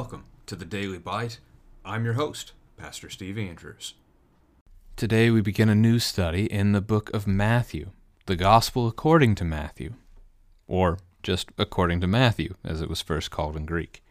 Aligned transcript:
Welcome 0.00 0.24
to 0.46 0.56
the 0.56 0.64
Daily 0.64 0.96
Bite. 0.96 1.40
I'm 1.84 2.06
your 2.06 2.14
host, 2.14 2.52
Pastor 2.78 3.10
Steve 3.10 3.36
Andrews. 3.36 3.92
Today 4.96 5.28
we 5.28 5.42
begin 5.42 5.68
a 5.68 5.74
new 5.74 5.98
study 5.98 6.50
in 6.50 6.72
the 6.72 6.80
book 6.80 7.12
of 7.12 7.26
Matthew, 7.26 7.90
the 8.24 8.34
Gospel 8.34 8.88
according 8.88 9.34
to 9.34 9.44
Matthew, 9.44 9.92
or 10.66 11.00
just 11.22 11.50
according 11.58 12.00
to 12.00 12.06
Matthew, 12.06 12.54
as 12.64 12.80
it 12.80 12.88
was 12.88 13.02
first 13.02 13.30
called 13.30 13.58
in 13.58 13.66
Greek. 13.66 14.02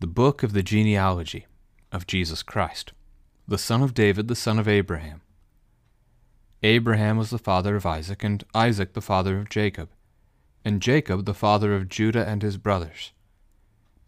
The 0.00 0.06
book 0.06 0.42
of 0.42 0.54
the 0.54 0.62
genealogy 0.62 1.44
of 1.92 2.06
Jesus 2.06 2.42
Christ, 2.42 2.94
the 3.46 3.58
son 3.58 3.82
of 3.82 3.92
David, 3.92 4.26
the 4.26 4.34
son 4.34 4.58
of 4.58 4.66
Abraham. 4.66 5.20
Abraham 6.62 7.18
was 7.18 7.28
the 7.28 7.36
father 7.36 7.76
of 7.76 7.84
Isaac, 7.84 8.24
and 8.24 8.42
Isaac 8.54 8.94
the 8.94 9.02
father 9.02 9.36
of 9.38 9.50
Jacob, 9.50 9.90
and 10.64 10.80
Jacob 10.80 11.26
the 11.26 11.34
father 11.34 11.74
of 11.76 11.90
Judah 11.90 12.26
and 12.26 12.40
his 12.40 12.56
brothers 12.56 13.12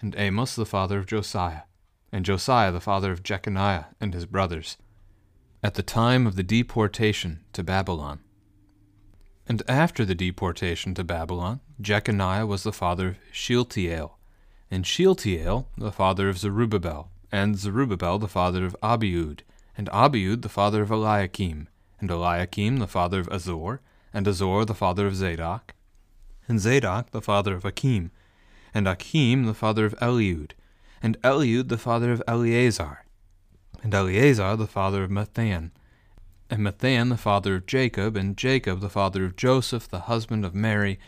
and 0.00 0.14
Amos 0.16 0.54
the 0.54 0.66
father 0.66 0.98
of 0.98 1.06
Josiah, 1.06 1.62
and 2.12 2.24
Josiah 2.24 2.72
the 2.72 2.80
father 2.80 3.12
of 3.12 3.22
Jeconiah 3.22 3.86
and 4.00 4.14
his 4.14 4.26
brothers, 4.26 4.76
at 5.62 5.74
the 5.74 5.82
time 5.82 6.26
of 6.26 6.36
the 6.36 6.42
deportation 6.42 7.44
to 7.52 7.62
Babylon. 7.62 8.20
And 9.46 9.62
after 9.66 10.04
the 10.04 10.14
deportation 10.14 10.94
to 10.94 11.04
Babylon, 11.04 11.60
Jeconiah 11.80 12.46
was 12.46 12.62
the 12.62 12.72
father 12.72 13.08
of 13.08 13.16
Shealtiel, 13.32 14.18
and 14.70 14.86
Shealtiel 14.86 15.68
the 15.76 15.92
father 15.92 16.28
of 16.28 16.38
Zerubbabel, 16.38 17.10
and 17.32 17.58
Zerubbabel 17.58 18.18
the 18.18 18.28
father 18.28 18.64
of 18.64 18.76
Abiud, 18.82 19.40
and 19.76 19.88
Abiud 19.88 20.42
the 20.42 20.48
father 20.48 20.82
of 20.82 20.90
Eliakim, 20.90 21.68
and 22.00 22.10
Eliakim 22.10 22.78
the 22.78 22.86
father 22.86 23.20
of 23.20 23.28
Azor, 23.28 23.80
and 24.12 24.28
Azor 24.28 24.64
the 24.64 24.74
father 24.74 25.06
of 25.06 25.16
Zadok, 25.16 25.74
and 26.46 26.60
Zadok 26.60 27.10
the 27.10 27.22
father 27.22 27.54
of 27.54 27.64
Achim, 27.64 28.10
and 28.78 28.86
Achim 28.86 29.44
the 29.44 29.54
father 29.54 29.84
of 29.84 29.96
Eliud, 30.00 30.52
and 31.02 31.20
Eliud 31.22 31.68
the 31.68 31.76
father 31.76 32.12
of 32.12 32.22
Eleazar, 32.28 33.04
and 33.82 33.92
Eleazar 33.92 34.54
the 34.54 34.68
father 34.68 35.02
of 35.02 35.10
Matthan, 35.10 35.72
and 36.48 36.62
Matthan 36.62 37.08
the 37.08 37.16
father 37.16 37.56
of 37.56 37.66
Jacob, 37.66 38.16
and 38.16 38.36
Jacob 38.36 38.78
the 38.78 38.88
father 38.88 39.24
of 39.24 39.34
Joseph, 39.34 39.88
the 39.88 40.02
husband 40.02 40.44
of 40.44 40.54
Mary, 40.54 41.00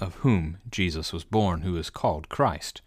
of 0.00 0.16
whom 0.16 0.58
Jesus 0.68 1.12
was 1.12 1.22
born, 1.22 1.60
who 1.60 1.76
is 1.76 1.88
called 1.88 2.28
Christ. 2.28 2.82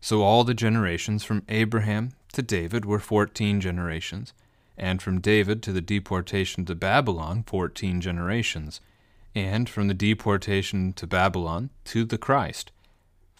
So 0.00 0.22
all 0.22 0.42
the 0.42 0.52
generations 0.52 1.22
from 1.22 1.44
Abraham 1.48 2.10
to 2.32 2.42
David 2.42 2.84
were 2.84 2.98
fourteen 2.98 3.60
generations, 3.60 4.34
and 4.76 5.00
from 5.00 5.20
David 5.20 5.62
to 5.62 5.72
the 5.72 5.80
deportation 5.80 6.64
to 6.64 6.74
Babylon 6.74 7.44
fourteen 7.46 8.00
generations, 8.00 8.80
and 9.32 9.70
from 9.70 9.86
the 9.86 9.94
deportation 9.94 10.92
to 10.94 11.06
Babylon 11.06 11.70
to 11.84 12.04
the 12.04 12.18
Christ 12.18 12.72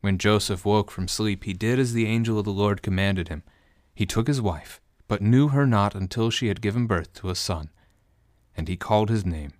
When 0.00 0.18
Joseph 0.18 0.64
woke 0.64 0.90
from 0.90 1.08
sleep, 1.08 1.44
he 1.44 1.52
did 1.52 1.78
as 1.78 1.92
the 1.92 2.06
angel 2.06 2.38
of 2.38 2.44
the 2.44 2.52
Lord 2.52 2.82
commanded 2.82 3.28
him. 3.28 3.42
He 3.94 4.06
took 4.06 4.26
his 4.26 4.40
wife, 4.40 4.80
but 5.08 5.20
knew 5.20 5.48
her 5.48 5.66
not 5.66 5.94
until 5.94 6.30
she 6.30 6.48
had 6.48 6.62
given 6.62 6.86
birth 6.86 7.12
to 7.14 7.28
a 7.28 7.34
son, 7.34 7.70
and 8.56 8.68
he 8.68 8.76
called 8.76 9.10
his 9.10 9.26
name 9.26 9.52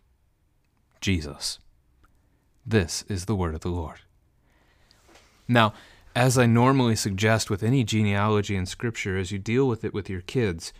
Jesus. 1.01 1.59
This 2.65 3.03
is 3.09 3.25
the 3.25 3.35
word 3.35 3.55
of 3.55 3.61
the 3.61 3.69
Lord. 3.69 4.01
Now, 5.49 5.73
as 6.15 6.39
I 6.39 6.47
normally 6.47 6.97
suggest 6.97 7.51
with 7.51 7.63
any 7.63 7.85
genealogy 7.85 8.57
in 8.57 8.67
Scripture, 8.67 9.17
as 9.17 9.33
you 9.33 9.39
deal 9.39 9.67
with 9.69 9.85
it 9.85 9.95
with 9.95 10.11
your 10.11 10.21
kids, 10.21 10.73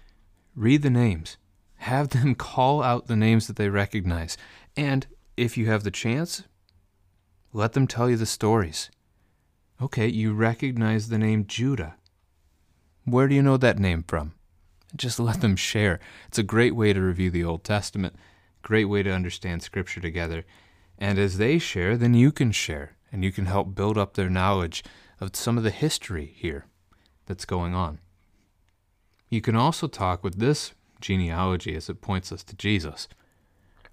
read 0.55 0.83
the 0.83 0.91
names. 0.91 1.37
Have 1.77 2.09
them 2.11 2.35
call 2.35 2.83
out 2.83 3.07
the 3.07 3.17
names 3.17 3.47
that 3.47 3.57
they 3.57 3.69
recognize. 3.69 4.37
And 4.77 5.07
if 5.37 5.57
you 5.57 5.67
have 5.67 5.85
the 5.85 5.91
chance, 5.91 6.45
let 7.53 7.73
them 7.73 7.87
tell 7.87 8.09
you 8.09 8.17
the 8.17 8.27
stories. 8.27 8.91
Okay, 9.83 10.09
you 10.09 10.35
recognize 10.35 11.09
the 11.09 11.17
name 11.17 11.47
Judah. 11.47 11.97
Where 13.07 13.29
do 13.29 13.35
you 13.35 13.41
know 13.41 13.57
that 13.57 13.79
name 13.79 14.05
from? 14.07 14.35
Just 14.95 15.19
let 15.19 15.41
them 15.41 15.57
share. 15.57 15.99
It's 16.29 16.39
a 16.39 16.43
great 16.43 16.77
way 16.77 16.93
to 16.93 17.01
review 17.01 17.31
the 17.31 17.45
Old 17.45 17.65
Testament, 17.65 18.15
great 18.61 18.85
way 18.85 19.03
to 19.03 19.11
understand 19.11 19.63
Scripture 19.63 20.03
together. 20.03 20.45
And 20.99 21.19
as 21.19 21.39
they 21.39 21.59
share, 21.59 21.97
then 21.97 22.13
you 22.13 22.31
can 22.31 22.53
share, 22.53 22.97
and 23.11 23.25
you 23.25 23.33
can 23.33 23.47
help 23.47 23.75
build 23.75 23.97
up 23.97 24.15
their 24.15 24.29
knowledge 24.29 24.85
of 25.19 25.35
some 25.35 25.57
of 25.57 25.65
the 25.65 25.71
history 25.71 26.35
here 26.37 26.67
that's 27.25 27.47
going 27.47 27.75
on. 27.75 28.01
You 29.31 29.41
can 29.41 29.57
also 29.57 29.87
talk 29.87 30.23
with 30.23 30.39
this 30.39 30.75
genealogy 31.01 31.75
as 31.75 31.89
it 31.89 32.03
points 32.03 32.33
us 32.33 32.45
to 32.45 32.57
Jesus. 32.57 33.09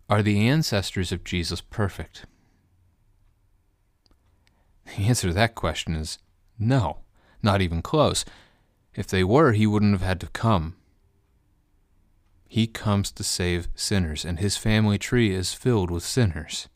Are 0.09 0.21
the 0.21 0.49
ancestors 0.49 1.13
of 1.13 1.23
Jesus 1.23 1.61
perfect? 1.61 2.25
The 4.95 5.05
answer 5.05 5.27
to 5.27 5.33
that 5.33 5.55
question 5.55 5.95
is 5.95 6.17
no, 6.57 6.99
not 7.43 7.61
even 7.61 7.81
close. 7.81 8.25
If 8.95 9.07
they 9.07 9.23
were, 9.23 9.51
he 9.51 9.67
wouldn't 9.67 9.93
have 9.93 10.01
had 10.01 10.19
to 10.21 10.27
come. 10.27 10.75
He 12.47 12.65
comes 12.65 13.11
to 13.11 13.23
save 13.23 13.67
sinners, 13.75 14.23
and 14.23 14.39
his 14.39 14.57
family 14.57 14.97
tree 14.97 15.33
is 15.33 15.53
filled 15.53 15.91
with 15.91 16.03
sinners. 16.03 16.69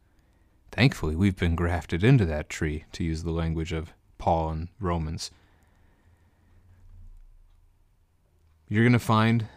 Thankfully, 0.72 1.16
we've 1.16 1.38
been 1.38 1.56
grafted 1.56 2.04
into 2.04 2.26
that 2.26 2.50
tree, 2.50 2.86
to 2.92 3.04
use 3.04 3.24
the 3.24 3.32
language 3.32 3.72
of 3.72 3.94
Paul 4.18 4.50
and 4.50 4.68
Romans. 4.80 5.32
You're 8.68 8.84
going 8.84 8.94
to 8.94 9.00
find 9.00 9.48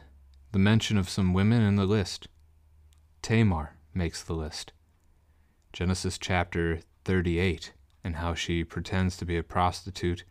the 0.52 0.58
mention 0.58 0.96
of 0.96 1.08
some 1.08 1.34
women 1.34 1.62
in 1.62 1.76
the 1.76 1.84
list. 1.84 2.28
Tamar 3.22 3.76
makes 3.92 4.22
the 4.22 4.32
list. 4.32 4.72
Genesis 5.72 6.18
chapter 6.18 6.80
38 7.04 7.72
and 8.04 8.16
how 8.16 8.34
she 8.34 8.62
pretends 8.62 9.16
to 9.16 9.24
be 9.24 9.36
a 9.36 9.42
prostitute, 9.42 10.24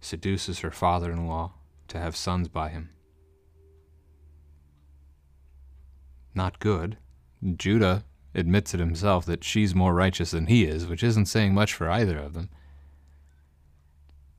seduces 0.00 0.60
her 0.60 0.70
father 0.70 1.12
in 1.12 1.26
law 1.26 1.52
to 1.88 1.98
have 1.98 2.16
sons 2.16 2.48
by 2.48 2.70
him. 2.70 2.90
not 6.38 6.58
good. 6.60 6.96
Judah 7.56 8.04
admits 8.34 8.72
it 8.72 8.80
himself 8.80 9.26
that 9.26 9.44
she's 9.44 9.74
more 9.74 9.92
righteous 9.92 10.30
than 10.30 10.46
he 10.46 10.64
is, 10.64 10.86
which 10.86 11.02
isn't 11.02 11.26
saying 11.26 11.52
much 11.52 11.74
for 11.74 11.90
either 11.90 12.16
of 12.18 12.32
them. 12.32 12.48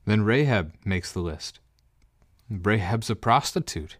Then 0.06 0.22
Rahab 0.22 0.74
makes 0.84 1.12
the 1.12 1.20
list. 1.20 1.60
Rahab's 2.50 3.10
a 3.10 3.14
prostitute 3.14 3.98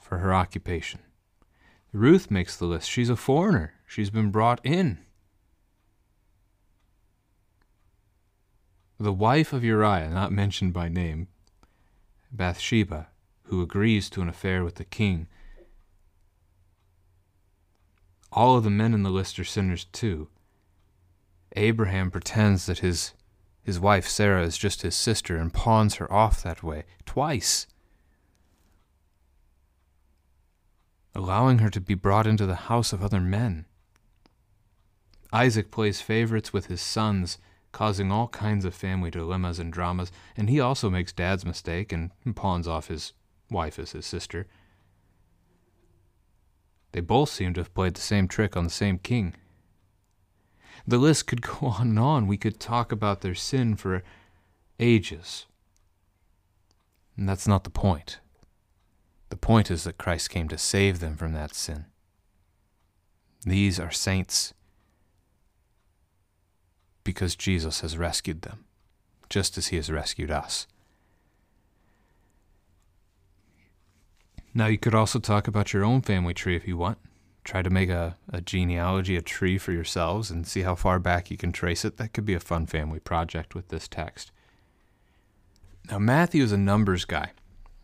for 0.00 0.18
her 0.18 0.34
occupation. 0.34 1.00
Ruth 1.92 2.30
makes 2.30 2.56
the 2.56 2.64
list. 2.64 2.88
She's 2.88 3.10
a 3.10 3.16
foreigner. 3.16 3.74
She's 3.86 4.10
been 4.10 4.30
brought 4.30 4.60
in. 4.64 4.98
The 9.00 9.12
wife 9.12 9.54
of 9.54 9.64
Uriah, 9.64 10.10
not 10.10 10.30
mentioned 10.30 10.74
by 10.74 10.88
name, 10.88 11.28
Bathsheba, 12.30 13.08
who 13.44 13.62
agrees 13.62 14.10
to 14.10 14.20
an 14.20 14.28
affair 14.28 14.62
with 14.62 14.74
the 14.74 14.84
king. 14.84 15.26
All 18.30 18.58
of 18.58 18.64
the 18.64 18.70
men 18.70 18.92
in 18.92 19.02
the 19.02 19.10
list 19.10 19.38
are 19.38 19.44
sinners 19.44 19.86
too. 19.86 20.28
Abraham 21.56 22.10
pretends 22.10 22.66
that 22.66 22.80
his 22.80 23.14
his 23.62 23.80
wife 23.80 24.06
Sarah 24.06 24.44
is 24.44 24.58
just 24.58 24.82
his 24.82 24.94
sister 24.94 25.36
and 25.36 25.52
pawns 25.52 25.94
her 25.96 26.12
off 26.12 26.42
that 26.42 26.62
way 26.62 26.84
twice. 27.06 27.66
allowing 31.14 31.58
her 31.58 31.70
to 31.70 31.80
be 31.80 31.94
brought 31.94 32.26
into 32.26 32.46
the 32.46 32.54
house 32.70 32.92
of 32.92 33.02
other 33.02 33.20
men. 33.20 33.66
Isaac 35.32 35.70
plays 35.70 36.00
favorites 36.00 36.52
with 36.52 36.66
his 36.66 36.80
sons, 36.80 37.38
causing 37.72 38.10
all 38.10 38.28
kinds 38.28 38.64
of 38.64 38.74
family 38.74 39.10
dilemmas 39.10 39.58
and 39.58 39.72
dramas, 39.72 40.10
and 40.36 40.50
he 40.50 40.60
also 40.60 40.90
makes 40.90 41.12
dad's 41.12 41.44
mistake 41.44 41.92
and 41.92 42.10
pawns 42.34 42.66
off 42.66 42.88
his 42.88 43.12
wife 43.50 43.78
as 43.78 43.92
his 43.92 44.06
sister. 44.06 44.46
They 46.92 47.00
both 47.00 47.28
seem 47.28 47.54
to 47.54 47.60
have 47.60 47.74
played 47.74 47.94
the 47.94 48.00
same 48.00 48.26
trick 48.26 48.56
on 48.56 48.64
the 48.64 48.70
same 48.70 48.98
king. 48.98 49.34
The 50.86 50.98
list 50.98 51.26
could 51.26 51.42
go 51.60 51.66
on 51.66 51.88
and 51.88 51.98
on. 51.98 52.26
We 52.26 52.36
could 52.36 52.58
talk 52.58 52.92
about 52.92 53.20
their 53.20 53.34
sin 53.34 53.76
for 53.76 54.02
ages. 54.78 55.46
And 57.16 57.28
that's 57.28 57.46
not 57.46 57.64
the 57.64 57.70
point. 57.70 58.18
The 59.28 59.36
point 59.36 59.70
is 59.70 59.84
that 59.84 59.98
Christ 59.98 60.30
came 60.30 60.48
to 60.48 60.58
save 60.58 60.98
them 60.98 61.16
from 61.16 61.32
that 61.32 61.54
sin. 61.54 61.84
These 63.44 63.78
are 63.78 63.90
saints 63.90 64.52
because 67.04 67.36
Jesus 67.36 67.80
has 67.80 67.98
rescued 67.98 68.42
them, 68.42 68.64
just 69.28 69.56
as 69.58 69.68
he 69.68 69.76
has 69.76 69.90
rescued 69.90 70.30
us. 70.30 70.66
Now, 74.52 74.66
you 74.66 74.78
could 74.78 74.94
also 74.94 75.18
talk 75.18 75.46
about 75.46 75.72
your 75.72 75.84
own 75.84 76.02
family 76.02 76.34
tree 76.34 76.56
if 76.56 76.66
you 76.66 76.76
want. 76.76 76.98
Try 77.44 77.62
to 77.62 77.70
make 77.70 77.88
a, 77.88 78.16
a 78.32 78.40
genealogy, 78.40 79.16
a 79.16 79.22
tree 79.22 79.58
for 79.58 79.72
yourselves, 79.72 80.30
and 80.30 80.46
see 80.46 80.62
how 80.62 80.74
far 80.74 80.98
back 80.98 81.30
you 81.30 81.36
can 81.36 81.52
trace 81.52 81.84
it. 81.84 81.96
That 81.96 82.12
could 82.12 82.26
be 82.26 82.34
a 82.34 82.40
fun 82.40 82.66
family 82.66 82.98
project 82.98 83.54
with 83.54 83.68
this 83.68 83.88
text. 83.88 84.32
Now, 85.90 85.98
Matthew 85.98 86.42
is 86.42 86.52
a 86.52 86.58
numbers 86.58 87.04
guy. 87.04 87.32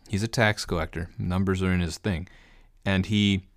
He's 0.07 0.23
a 0.23 0.27
tax 0.27 0.65
collector. 0.65 1.09
Numbers 1.17 1.63
are 1.63 1.71
in 1.71 1.79
his 1.79 1.97
thing. 1.97 2.27
And 2.85 3.07
he, 3.07 3.47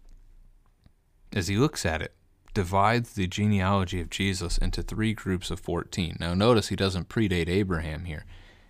as 1.33 1.49
he 1.49 1.57
looks 1.57 1.85
at 1.85 2.03
it, 2.03 2.15
divides 2.55 3.13
the 3.13 3.27
genealogy 3.27 4.01
of 4.01 4.11
Jesus 4.11 4.59
into 4.59 4.83
three 4.83 5.15
groups 5.15 5.51
of 5.51 5.61
14. 5.61 6.17
Now, 6.21 6.35
notice 6.35 6.69
he 6.69 6.77
doesn't 6.77 7.09
predate 7.09 7.49
Abraham 7.49 8.05
here. 8.05 8.25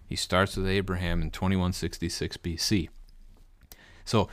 He 0.07 0.17
starts 0.17 0.57
with 0.57 0.67
Abraham 0.67 1.23
in 1.23 1.31
2166 1.31 2.37
BC. 2.39 2.89
So, 4.05 4.29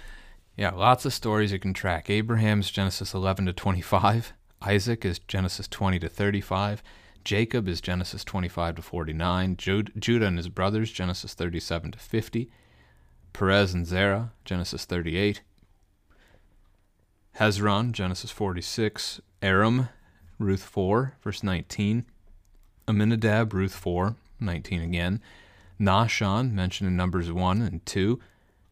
yeah, 0.56 0.72
lots 0.72 1.06
of 1.06 1.14
stories 1.14 1.52
you 1.52 1.60
can 1.60 1.74
track. 1.74 2.10
Abraham's 2.10 2.72
Genesis 2.72 3.14
11 3.14 3.46
to 3.46 3.54
25. 3.54 4.34
Isaac 4.62 5.06
is 5.06 5.20
Genesis 5.20 5.68
20 5.68 6.00
to 6.00 6.10
35. 6.10 6.82
Jacob 7.24 7.68
is 7.68 7.82
Genesis 7.82 8.24
25 8.24 8.76
to 8.76 8.82
49. 8.82 9.58
Judah 9.58 10.26
and 10.26 10.38
his 10.38 10.50
brothers, 10.50 10.92
Genesis 10.92 11.34
37 11.34 11.92
to 11.92 12.00
50. 12.00 12.50
Perez 13.34 13.74
and 13.74 13.86
Zerah, 13.86 14.32
Genesis 14.46 14.86
38. 14.86 15.42
Hezron, 17.40 17.92
Genesis 17.92 18.32
46. 18.32 19.22
Aram, 19.44 19.90
Ruth 20.40 20.64
4, 20.64 21.14
verse 21.24 21.44
19. 21.44 22.06
Amminadab, 22.88 23.54
Ruth 23.54 23.76
4, 23.76 24.16
19 24.40 24.82
again. 24.82 25.22
Nahshon, 25.80 26.52
mentioned 26.52 26.88
in 26.88 26.98
Numbers 26.98 27.32
1 27.32 27.62
and 27.62 27.86
2. 27.86 28.20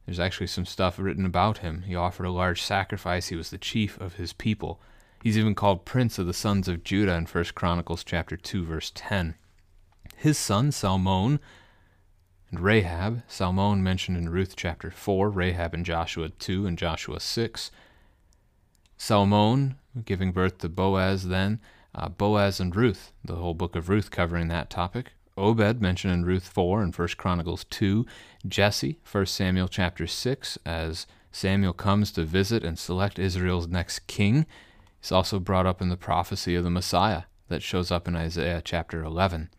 There's 0.05 0.19
actually 0.19 0.47
some 0.47 0.65
stuff 0.65 0.97
written 0.97 1.27
about 1.27 1.59
him. 1.59 1.83
He 1.83 1.95
offered 1.95 2.25
a 2.25 2.31
large 2.31 2.63
sacrifice. 2.63 3.27
He 3.27 3.35
was 3.35 3.51
the 3.51 3.59
chief 3.59 3.99
of 4.01 4.15
his 4.15 4.33
people. 4.33 4.81
He's 5.21 5.37
even 5.37 5.53
called 5.53 5.85
prince 5.85 6.17
of 6.17 6.25
the 6.25 6.33
sons 6.33 6.67
of 6.67 6.83
Judah 6.83 7.13
in 7.13 7.25
1 7.25 7.43
Chronicles 7.53 8.03
chapter 8.03 8.35
2 8.35 8.65
verse 8.65 8.91
10. 8.95 9.35
His 10.15 10.39
son 10.39 10.71
Salmon 10.71 11.39
and 12.49 12.59
Rahab, 12.59 13.21
Salmon 13.27 13.83
mentioned 13.83 14.17
in 14.17 14.29
Ruth 14.29 14.55
chapter 14.55 14.89
4, 14.89 15.29
Rahab 15.29 15.75
in 15.75 15.83
Joshua 15.83 16.29
2 16.29 16.65
and 16.65 16.77
Joshua 16.79 17.19
6. 17.19 17.69
Salmon 19.05 19.75
giving 20.03 20.31
birth 20.31 20.57
to 20.57 20.67
Boaz 20.67 21.27
then, 21.27 21.59
uh, 21.93 22.09
Boaz 22.09 22.59
and 22.59 22.75
Ruth, 22.75 23.11
the 23.23 23.35
whole 23.35 23.53
book 23.53 23.75
of 23.75 23.87
Ruth 23.87 24.09
covering 24.09 24.47
that 24.47 24.71
topic. 24.71 25.11
Obed 25.37 25.79
mentioned 25.79 26.11
in 26.11 26.25
Ruth 26.25 26.47
4 26.47 26.81
and 26.81 26.95
1 26.95 27.07
Chronicles 27.09 27.65
2. 27.65 28.03
Jesse, 28.47 28.97
1 29.11 29.27
Samuel 29.27 29.67
chapter 29.67 30.07
6, 30.07 30.57
as 30.65 31.05
Samuel 31.31 31.73
comes 31.73 32.11
to 32.13 32.23
visit 32.23 32.63
and 32.63 32.79
select 32.79 33.19
Israel's 33.19 33.67
next 33.67 34.07
king. 34.07 34.47
He's 34.99 35.11
also 35.11 35.37
brought 35.37 35.67
up 35.67 35.83
in 35.83 35.89
the 35.89 35.97
prophecy 35.97 36.55
of 36.55 36.63
the 36.63 36.71
Messiah 36.71 37.23
that 37.47 37.61
shows 37.61 37.91
up 37.91 38.07
in 38.07 38.15
Isaiah 38.15 38.63
chapter 38.65 39.03
11. 39.03 39.51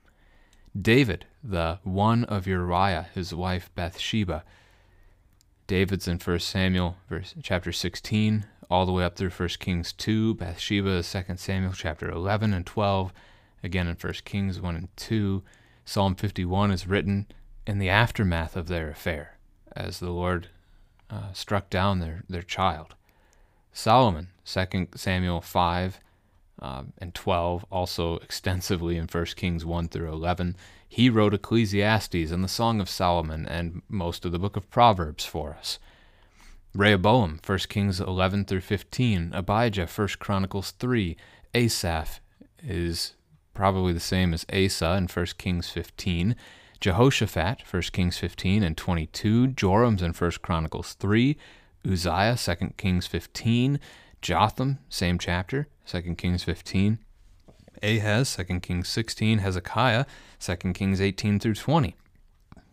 David, 0.76 1.24
the 1.44 1.79
one 1.84 2.24
of 2.24 2.48
Uriah, 2.48 3.06
his 3.15 3.32
wife 3.32 3.70
Bathsheba. 3.76 4.43
David's 5.69 6.08
in 6.08 6.19
1 6.19 6.41
Samuel 6.41 6.96
verse, 7.08 7.32
chapter 7.43 7.70
16, 7.70 8.44
all 8.70 8.87
the 8.87 8.93
way 8.93 9.05
up 9.05 9.17
through 9.17 9.31
1 9.31 9.49
Kings 9.61 9.93
2. 9.93 10.35
Bathsheba 10.35 10.91
is 10.91 11.11
2 11.11 11.37
Samuel 11.37 11.73
chapter 11.73 12.11
11 12.11 12.53
and 12.53 12.67
12, 12.67 13.13
again 13.63 13.87
in 13.87 13.96
1 13.96 14.13
Kings 14.25 14.61
1 14.61 14.77
and 14.77 14.89
2. 14.96 15.43
Psalm 15.85 16.15
51 16.15 16.70
is 16.70 16.87
written 16.87 17.27
in 17.67 17.79
the 17.79 17.89
aftermath 17.89 18.56
of 18.56 18.69
their 18.69 18.91
affair, 18.91 19.39
as 19.75 20.01
the 20.01 20.11
Lord 20.11 20.49
uh, 21.11 21.32
struck 21.32 21.70
down 21.70 22.01
their, 22.01 22.25
their 22.29 22.43
child. 22.43 22.94
Solomon, 23.73 24.29
2 24.44 24.89
Samuel 24.94 25.41
5 25.41 26.01
um, 26.61 26.93
and 26.99 27.15
12, 27.15 27.65
also 27.70 28.17
extensively 28.23 28.96
in 28.96 29.06
1 29.06 29.25
Kings 29.37 29.65
1 29.65 29.89
through 29.89 30.11
11. 30.11 30.56
He 30.89 31.11
wrote 31.11 31.35
Ecclesiastes 31.35 32.31
and 32.31 32.43
the 32.43 32.49
Song 32.49 32.81
of 32.81 32.89
Solomon 32.89 33.46
and 33.46 33.82
most 33.89 34.25
of 34.25 34.32
the 34.32 34.39
book 34.39 34.56
of 34.56 34.70
Proverbs 34.70 35.25
for 35.25 35.55
us. 35.58 35.79
Rehoboam, 36.77 37.41
1 37.45 37.59
Kings 37.71 38.01
11 38.01 38.45
through 38.45 38.61
15. 38.61 39.33
Abijah, 39.33 39.87
1 39.87 40.09
Chronicles 40.19 40.73
3. 40.73 41.17
Asaph 41.55 42.21
is 42.63 43.15
probably 43.55 43.95
the 43.95 44.01
same 44.01 44.35
as 44.35 44.45
Asa 44.53 44.93
in 44.97 45.06
1 45.06 45.27
Kings 45.39 45.71
15. 45.71 46.37
Jehoshaphat, 46.79 47.63
1 47.71 47.83
Kings 47.93 48.19
15 48.19 48.63
and 48.63 48.77
22. 48.77 49.47
Joram's 49.49 50.03
in 50.03 50.13
1 50.13 50.31
Chronicles 50.43 50.93
3. 50.93 51.39
Uzziah, 51.91 52.37
2 52.37 52.75
Kings 52.77 53.06
15. 53.06 53.81
Jotham, 54.21 54.79
same 54.91 55.19
chapter, 55.19 55.69
2 55.87 56.15
Kings 56.17 56.45
15. 56.45 56.99
Ahaz, 57.83 58.37
2 58.37 58.61
Kings 58.61 58.89
16. 58.91 59.39
Hezekiah, 59.39 60.05
2 60.41 60.56
Kings 60.75 61.01
18 61.01 61.41
through 61.41 61.55
20. 61.55 61.97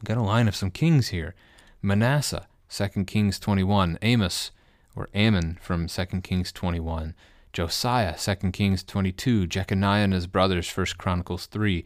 Got 0.04 0.18
a 0.18 0.22
line 0.22 0.50
of 0.50 0.58
some 0.58 0.72
kings 0.72 1.08
here. 1.10 1.36
Manasseh, 1.82 2.48
2 2.76 3.06
Kings 3.06 3.38
21. 3.38 4.00
Amos, 4.02 4.50
or 4.96 5.08
Amon 5.16 5.60
from 5.62 5.86
2 5.86 6.06
Kings 6.24 6.52
21. 6.52 7.14
Josiah, 7.52 8.18
2 8.18 8.50
Kings 8.50 8.84
22. 8.84 9.46
Jeconiah 9.46 10.06
and 10.06 10.14
his 10.14 10.26
brothers, 10.26 10.76
1 10.76 10.88
Chronicles 10.98 11.46
3. 11.46 11.86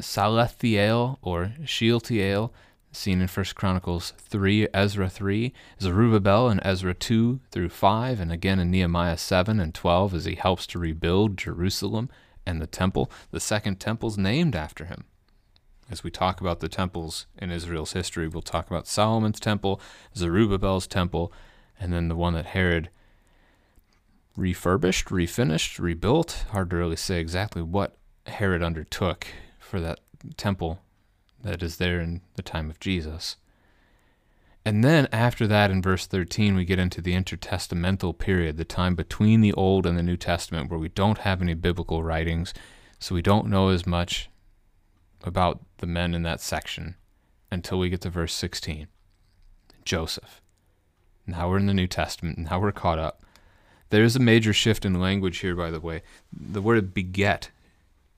Salathiel, 0.00 1.18
or 1.20 1.52
Shealtiel, 1.66 2.54
seen 2.90 3.20
in 3.20 3.28
1 3.28 3.46
Chronicles 3.54 4.14
3, 4.16 4.68
Ezra 4.72 5.10
3, 5.10 5.52
Zerubbabel 5.78 6.48
in 6.48 6.60
Ezra 6.64 6.94
2 6.94 7.40
through 7.50 7.68
5, 7.68 8.18
and 8.18 8.32
again 8.32 8.58
in 8.58 8.70
Nehemiah 8.70 9.18
7 9.18 9.60
and 9.60 9.74
12 9.74 10.14
as 10.14 10.24
he 10.24 10.36
helps 10.36 10.66
to 10.68 10.78
rebuild 10.78 11.36
Jerusalem 11.36 12.08
and 12.46 12.62
the 12.62 12.66
temple. 12.66 13.10
The 13.30 13.40
second 13.40 13.78
temple's 13.78 14.16
named 14.16 14.56
after 14.56 14.86
him. 14.86 15.04
As 15.90 16.04
we 16.04 16.10
talk 16.10 16.40
about 16.40 16.60
the 16.60 16.68
temples 16.68 17.26
in 17.38 17.50
Israel's 17.50 17.92
history, 17.92 18.28
we'll 18.28 18.42
talk 18.42 18.66
about 18.66 18.86
Solomon's 18.86 19.40
temple, 19.40 19.80
Zerubbabel's 20.14 20.86
temple, 20.86 21.32
and 21.80 21.92
then 21.92 22.08
the 22.08 22.16
one 22.16 22.34
that 22.34 22.46
Herod 22.46 22.90
refurbished, 24.36 25.06
refinished, 25.06 25.78
rebuilt. 25.78 26.44
Hard 26.50 26.70
to 26.70 26.76
really 26.76 26.96
say 26.96 27.20
exactly 27.20 27.62
what 27.62 27.96
Herod 28.26 28.62
undertook 28.62 29.26
for 29.58 29.80
that 29.80 30.00
temple 30.36 30.80
that 31.42 31.62
is 31.62 31.76
there 31.76 32.00
in 32.00 32.20
the 32.34 32.42
time 32.42 32.68
of 32.68 32.80
Jesus. 32.80 33.36
And 34.64 34.84
then 34.84 35.08
after 35.12 35.46
that, 35.46 35.70
in 35.70 35.80
verse 35.80 36.06
13, 36.06 36.54
we 36.54 36.64
get 36.66 36.78
into 36.78 37.00
the 37.00 37.14
intertestamental 37.14 38.18
period, 38.18 38.56
the 38.58 38.64
time 38.64 38.94
between 38.94 39.40
the 39.40 39.54
Old 39.54 39.86
and 39.86 39.96
the 39.96 40.02
New 40.02 40.16
Testament, 40.16 40.70
where 40.70 40.78
we 40.78 40.88
don't 40.88 41.18
have 41.18 41.40
any 41.40 41.54
biblical 41.54 42.02
writings, 42.02 42.52
so 42.98 43.14
we 43.14 43.22
don't 43.22 43.46
know 43.46 43.68
as 43.68 43.86
much 43.86 44.28
about 45.24 45.60
the 45.78 45.86
men 45.86 46.14
in 46.14 46.22
that 46.22 46.40
section 46.40 46.96
until 47.50 47.78
we 47.78 47.88
get 47.88 48.00
to 48.02 48.10
verse 48.10 48.34
16. 48.34 48.88
Joseph. 49.84 50.40
Now 51.26 51.48
we're 51.48 51.58
in 51.58 51.66
the 51.66 51.74
New 51.74 51.86
Testament. 51.86 52.38
Now 52.38 52.60
we're 52.60 52.72
caught 52.72 52.98
up. 52.98 53.22
There 53.90 54.04
is 54.04 54.16
a 54.16 54.20
major 54.20 54.52
shift 54.52 54.84
in 54.84 55.00
language 55.00 55.38
here, 55.38 55.54
by 55.54 55.70
the 55.70 55.80
way. 55.80 56.02
The 56.32 56.62
word 56.62 56.92
beget 56.92 57.50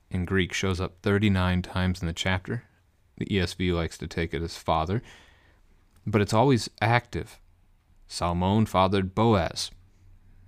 in 0.09 0.25
Greek 0.25 0.53
shows 0.53 0.81
up 0.81 0.95
39 1.01 1.61
times 1.61 2.01
in 2.01 2.07
the 2.07 2.13
chapter. 2.13 2.63
The 3.17 3.25
ESV 3.25 3.73
likes 3.73 3.97
to 3.99 4.07
take 4.07 4.33
it 4.33 4.41
as 4.41 4.57
father, 4.57 5.01
but 6.05 6.21
it's 6.21 6.33
always 6.33 6.69
active. 6.81 7.39
Salmon 8.07 8.65
fathered 8.65 9.15
Boaz. 9.15 9.71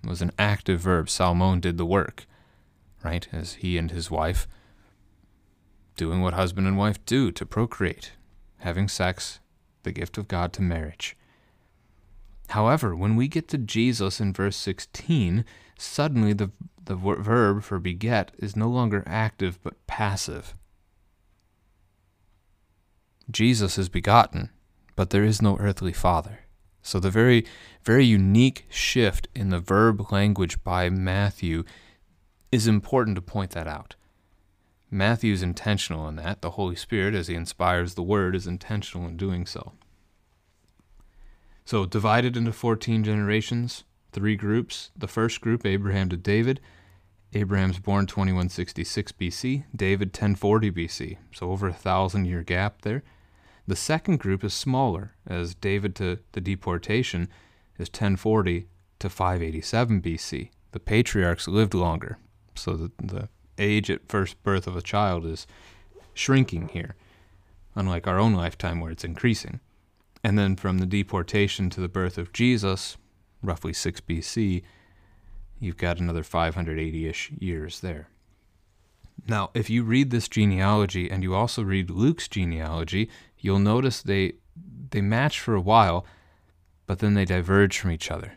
It 0.04 0.10
was 0.10 0.22
an 0.22 0.32
active 0.38 0.82
verb. 0.82 1.10
Salmon 1.10 1.62
did 1.62 1.78
the 1.78 1.86
work, 1.86 2.26
right? 3.04 3.28
As 3.32 3.54
he 3.54 3.78
and 3.78 3.92
his 3.92 4.12
wife 4.12 4.48
doing 5.96 6.22
what 6.22 6.34
husband 6.34 6.68
and 6.68 6.78
wife 6.78 7.04
do 7.06 7.32
to 7.32 7.46
procreate, 7.46 8.14
having 8.60 8.88
sex, 8.88 9.40
the 9.84 9.92
gift 9.92 10.18
of 10.18 10.28
God 10.28 10.54
to 10.54 10.62
marriage. 10.62 11.16
However, 12.50 12.96
when 12.96 13.16
we 13.16 13.28
get 13.28 13.48
to 13.50 13.58
Jesus 13.58 14.20
in 14.20 14.34
verse 14.34 14.56
16, 14.58 15.46
suddenly 15.78 16.34
the, 16.34 16.52
the 16.86 16.96
verb 16.96 17.64
for 17.64 17.80
beget 17.80 18.32
is 18.38 18.56
no 18.56 18.68
longer 18.68 19.04
active 19.06 19.60
but 19.64 19.86
passive. 19.88 20.56
Jesus 23.32 23.78
is 23.78 23.90
begotten, 23.90 24.50
but 24.96 25.10
there 25.10 25.24
is 25.24 25.42
no 25.42 25.58
earthly 25.58 25.94
father. 25.94 26.40
So 26.82 27.00
the 27.00 27.10
very, 27.10 27.46
very 27.84 28.06
unique 28.06 28.66
shift 28.70 29.30
in 29.34 29.50
the 29.50 29.60
verb 29.60 30.12
language 30.12 30.62
by 30.64 30.90
Matthew 30.90 31.64
is 32.52 32.68
important 32.68 33.16
to 33.16 33.22
point 33.22 33.52
that 33.52 33.68
out. 33.68 33.96
Matthew 34.94 35.34
is 35.34 35.42
intentional 35.42 36.08
in 36.08 36.18
that. 36.18 36.42
The 36.42 36.52
Holy 36.52 36.76
Spirit, 36.76 37.16
as 37.16 37.28
he 37.28 37.34
inspires 37.34 37.96
the 37.96 38.04
word, 38.04 38.36
is 38.36 38.46
intentional 38.46 39.08
in 39.08 39.18
doing 39.18 39.48
so. 39.48 39.74
So, 41.66 41.88
divided 41.88 42.38
into 42.38 42.52
14 42.52 43.04
generations, 43.04 43.86
three 44.12 44.36
groups. 44.36 44.92
The 44.96 45.08
first 45.08 45.42
group, 45.42 45.66
Abraham 45.66 46.10
to 46.10 46.18
David. 46.18 46.62
Abraham's 47.34 47.80
born 47.80 48.06
2166 48.06 49.12
BC, 49.14 49.64
David 49.76 50.10
1040 50.10 50.72
BC, 50.72 51.18
so 51.34 51.50
over 51.50 51.68
a 51.68 51.74
thousand 51.74 52.26
year 52.26 52.44
gap 52.44 52.84
there. 52.84 53.02
The 53.66 53.76
second 53.76 54.20
group 54.20 54.44
is 54.44 54.54
smaller, 54.54 55.16
as 55.26 55.56
David 55.56 55.96
to 55.96 56.20
the 56.34 56.42
deportation 56.42 57.30
is 57.80 57.88
1040 57.88 58.68
to 59.00 59.10
587 59.10 60.02
BC. 60.04 60.52
The 60.72 60.80
patriarchs 60.80 61.48
lived 61.48 61.74
longer, 61.74 62.20
so 62.54 62.74
the, 62.76 62.92
the 63.02 63.30
age 63.58 63.90
at 63.90 64.08
first 64.08 64.42
birth 64.44 64.68
of 64.68 64.76
a 64.76 64.82
child 64.82 65.26
is 65.26 65.48
shrinking 66.14 66.70
here, 66.70 66.96
unlike 67.76 68.08
our 68.08 68.20
own 68.20 68.34
lifetime 68.34 68.80
where 68.80 68.92
it's 68.92 69.04
increasing. 69.04 69.60
And 70.24 70.38
then 70.38 70.56
from 70.56 70.78
the 70.78 70.86
deportation 70.86 71.70
to 71.72 71.82
the 71.82 71.88
birth 71.88 72.18
of 72.18 72.32
Jesus, 72.32 72.98
roughly 73.42 73.74
6 73.74 74.02
BC, 74.02 74.64
you've 75.60 75.78
got 75.78 76.00
another 76.00 76.24
580 76.24 77.08
ish 77.08 77.32
years 77.32 77.82
there. 77.82 78.08
Now, 79.28 79.52
if 79.54 79.70
you 79.70 79.84
read 79.84 80.10
this 80.10 80.28
genealogy 80.28 81.10
and 81.10 81.24
you 81.24 81.36
also 81.36 81.62
read 81.62 81.90
Luke's 81.90 82.28
genealogy, 82.28 83.10
you'll 83.40 83.60
notice 83.60 84.02
they, 84.02 84.34
they 84.92 85.02
match 85.02 85.40
for 85.40 85.56
a 85.56 85.62
while, 85.62 86.06
but 86.88 87.00
then 87.00 87.14
they 87.14 87.26
diverge 87.26 87.78
from 87.78 87.92
each 87.92 88.12
other. 88.12 88.34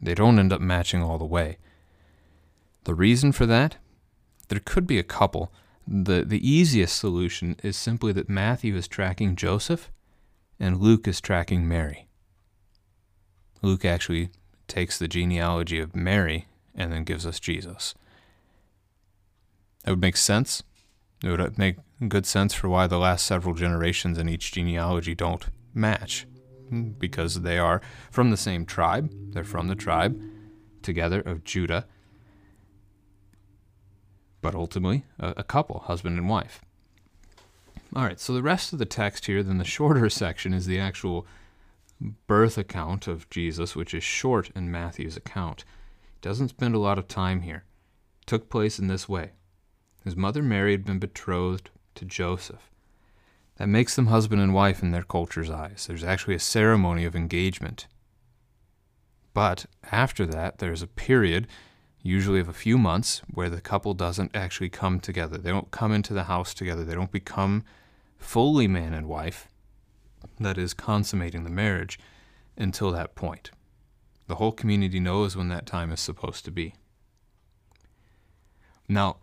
They 0.00 0.14
don't 0.14 0.38
end 0.38 0.52
up 0.52 0.60
matching 0.60 1.02
all 1.02 1.18
the 1.18 1.24
way. 1.24 1.58
The 2.84 2.94
reason 2.94 3.32
for 3.32 3.46
that? 3.46 3.76
There 4.48 4.60
could 4.64 4.86
be 4.86 4.98
a 4.98 5.04
couple. 5.04 5.52
The, 5.86 6.24
the 6.24 6.46
easiest 6.46 6.98
solution 6.98 7.56
is 7.62 7.76
simply 7.76 8.12
that 8.12 8.28
Matthew 8.28 8.76
is 8.76 8.88
tracking 8.88 9.36
Joseph 9.36 9.90
and 10.60 10.80
Luke 10.80 11.06
is 11.06 11.20
tracking 11.20 11.68
Mary. 11.68 12.08
Luke 13.62 13.84
actually 13.84 14.30
takes 14.66 14.98
the 14.98 15.08
genealogy 15.08 15.80
of 15.80 15.96
Mary 15.96 16.46
and 16.74 16.92
then 16.92 17.04
gives 17.04 17.26
us 17.26 17.40
Jesus. 17.40 17.94
That 19.84 19.92
would 19.92 20.00
make 20.00 20.16
sense. 20.16 20.62
It 21.24 21.30
would 21.30 21.58
make 21.58 21.76
good 22.06 22.26
sense 22.26 22.54
for 22.54 22.68
why 22.68 22.86
the 22.86 22.98
last 22.98 23.26
several 23.26 23.54
generations 23.54 24.18
in 24.18 24.28
each 24.28 24.52
genealogy 24.52 25.14
don't 25.14 25.46
match, 25.74 26.26
because 26.98 27.42
they 27.42 27.58
are 27.58 27.80
from 28.10 28.30
the 28.30 28.36
same 28.36 28.64
tribe. 28.64 29.12
They're 29.32 29.42
from 29.42 29.68
the 29.68 29.74
tribe 29.74 30.20
together 30.82 31.20
of 31.20 31.42
Judah, 31.42 31.86
but 34.48 34.54
ultimately 34.54 35.04
a, 35.18 35.34
a 35.36 35.44
couple, 35.44 35.80
husband 35.80 36.16
and 36.16 36.26
wife. 36.26 36.62
All 37.94 38.04
right, 38.04 38.18
so 38.18 38.32
the 38.32 38.40
rest 38.40 38.72
of 38.72 38.78
the 38.78 38.86
text 38.86 39.26
here, 39.26 39.42
then 39.42 39.58
the 39.58 39.64
shorter 39.64 40.08
section, 40.08 40.54
is 40.54 40.64
the 40.64 40.80
actual 40.80 41.26
birth 42.26 42.56
account 42.56 43.06
of 43.06 43.28
Jesus, 43.28 43.76
which 43.76 43.92
is 43.92 44.02
short 44.02 44.48
in 44.54 44.70
Matthew's 44.70 45.18
account. 45.18 45.66
Doesn't 46.22 46.48
spend 46.48 46.74
a 46.74 46.78
lot 46.78 46.98
of 46.98 47.08
time 47.08 47.42
here. 47.42 47.64
It 48.22 48.26
took 48.26 48.48
place 48.48 48.78
in 48.78 48.86
this 48.86 49.06
way 49.06 49.32
His 50.02 50.16
mother 50.16 50.42
Mary 50.42 50.72
had 50.72 50.86
been 50.86 50.98
betrothed 50.98 51.68
to 51.96 52.06
Joseph. 52.06 52.70
That 53.56 53.68
makes 53.68 53.96
them 53.96 54.06
husband 54.06 54.40
and 54.40 54.54
wife 54.54 54.82
in 54.82 54.92
their 54.92 55.02
culture's 55.02 55.50
eyes. 55.50 55.84
There's 55.86 56.04
actually 56.04 56.36
a 56.36 56.40
ceremony 56.40 57.04
of 57.04 57.14
engagement. 57.14 57.86
But 59.34 59.66
after 59.92 60.24
that, 60.24 60.56
there's 60.56 60.80
a 60.80 60.86
period, 60.86 61.48
usually 62.02 62.40
of 62.40 62.48
a 62.48 62.52
few 62.52 62.78
months, 62.78 63.22
where 63.32 63.50
the 63.50 63.60
couple 63.60 63.94
doesn't 63.94 64.34
actually 64.34 64.68
come 64.68 65.00
together. 65.00 65.38
They 65.38 65.50
don't 65.50 65.70
come 65.70 65.92
into 65.92 66.14
the 66.14 66.24
house 66.24 66.54
together. 66.54 66.84
They 66.84 66.94
don't 66.94 67.12
become 67.12 67.64
fully 68.18 68.68
man 68.68 68.94
and 68.94 69.08
wife, 69.08 69.48
that 70.40 70.58
is, 70.58 70.74
consummating 70.74 71.44
the 71.44 71.50
marriage, 71.50 71.98
until 72.56 72.90
that 72.92 73.14
point. 73.14 73.50
The 74.26 74.36
whole 74.36 74.52
community 74.52 75.00
knows 75.00 75.36
when 75.36 75.48
that 75.48 75.66
time 75.66 75.90
is 75.90 76.00
supposed 76.00 76.44
to 76.44 76.50
be. 76.50 76.74
Now, 78.88 79.16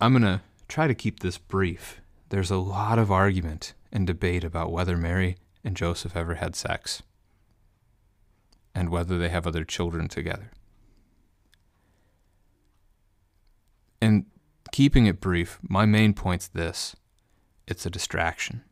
I'm 0.00 0.12
going 0.12 0.22
to 0.22 0.42
try 0.68 0.86
to 0.86 0.94
keep 0.94 1.20
this 1.20 1.38
brief. 1.38 2.00
There's 2.28 2.50
a 2.50 2.56
lot 2.56 2.98
of 2.98 3.10
argument 3.10 3.74
and 3.92 4.06
debate 4.06 4.44
about 4.44 4.72
whether 4.72 4.96
Mary 4.96 5.36
and 5.62 5.76
Joseph 5.76 6.16
ever 6.16 6.34
had 6.34 6.56
sex 6.56 7.02
and 8.74 8.90
whether 8.90 9.18
they 9.18 9.28
have 9.28 9.46
other 9.46 9.64
children 9.64 10.08
together. 10.08 10.50
And 14.04 14.26
keeping 14.70 15.06
it 15.06 15.18
brief, 15.18 15.58
my 15.62 15.86
main 15.86 16.12
point's 16.12 16.46
this 16.46 16.94
it's 17.66 17.86
a 17.86 17.90
distraction. 17.90 18.62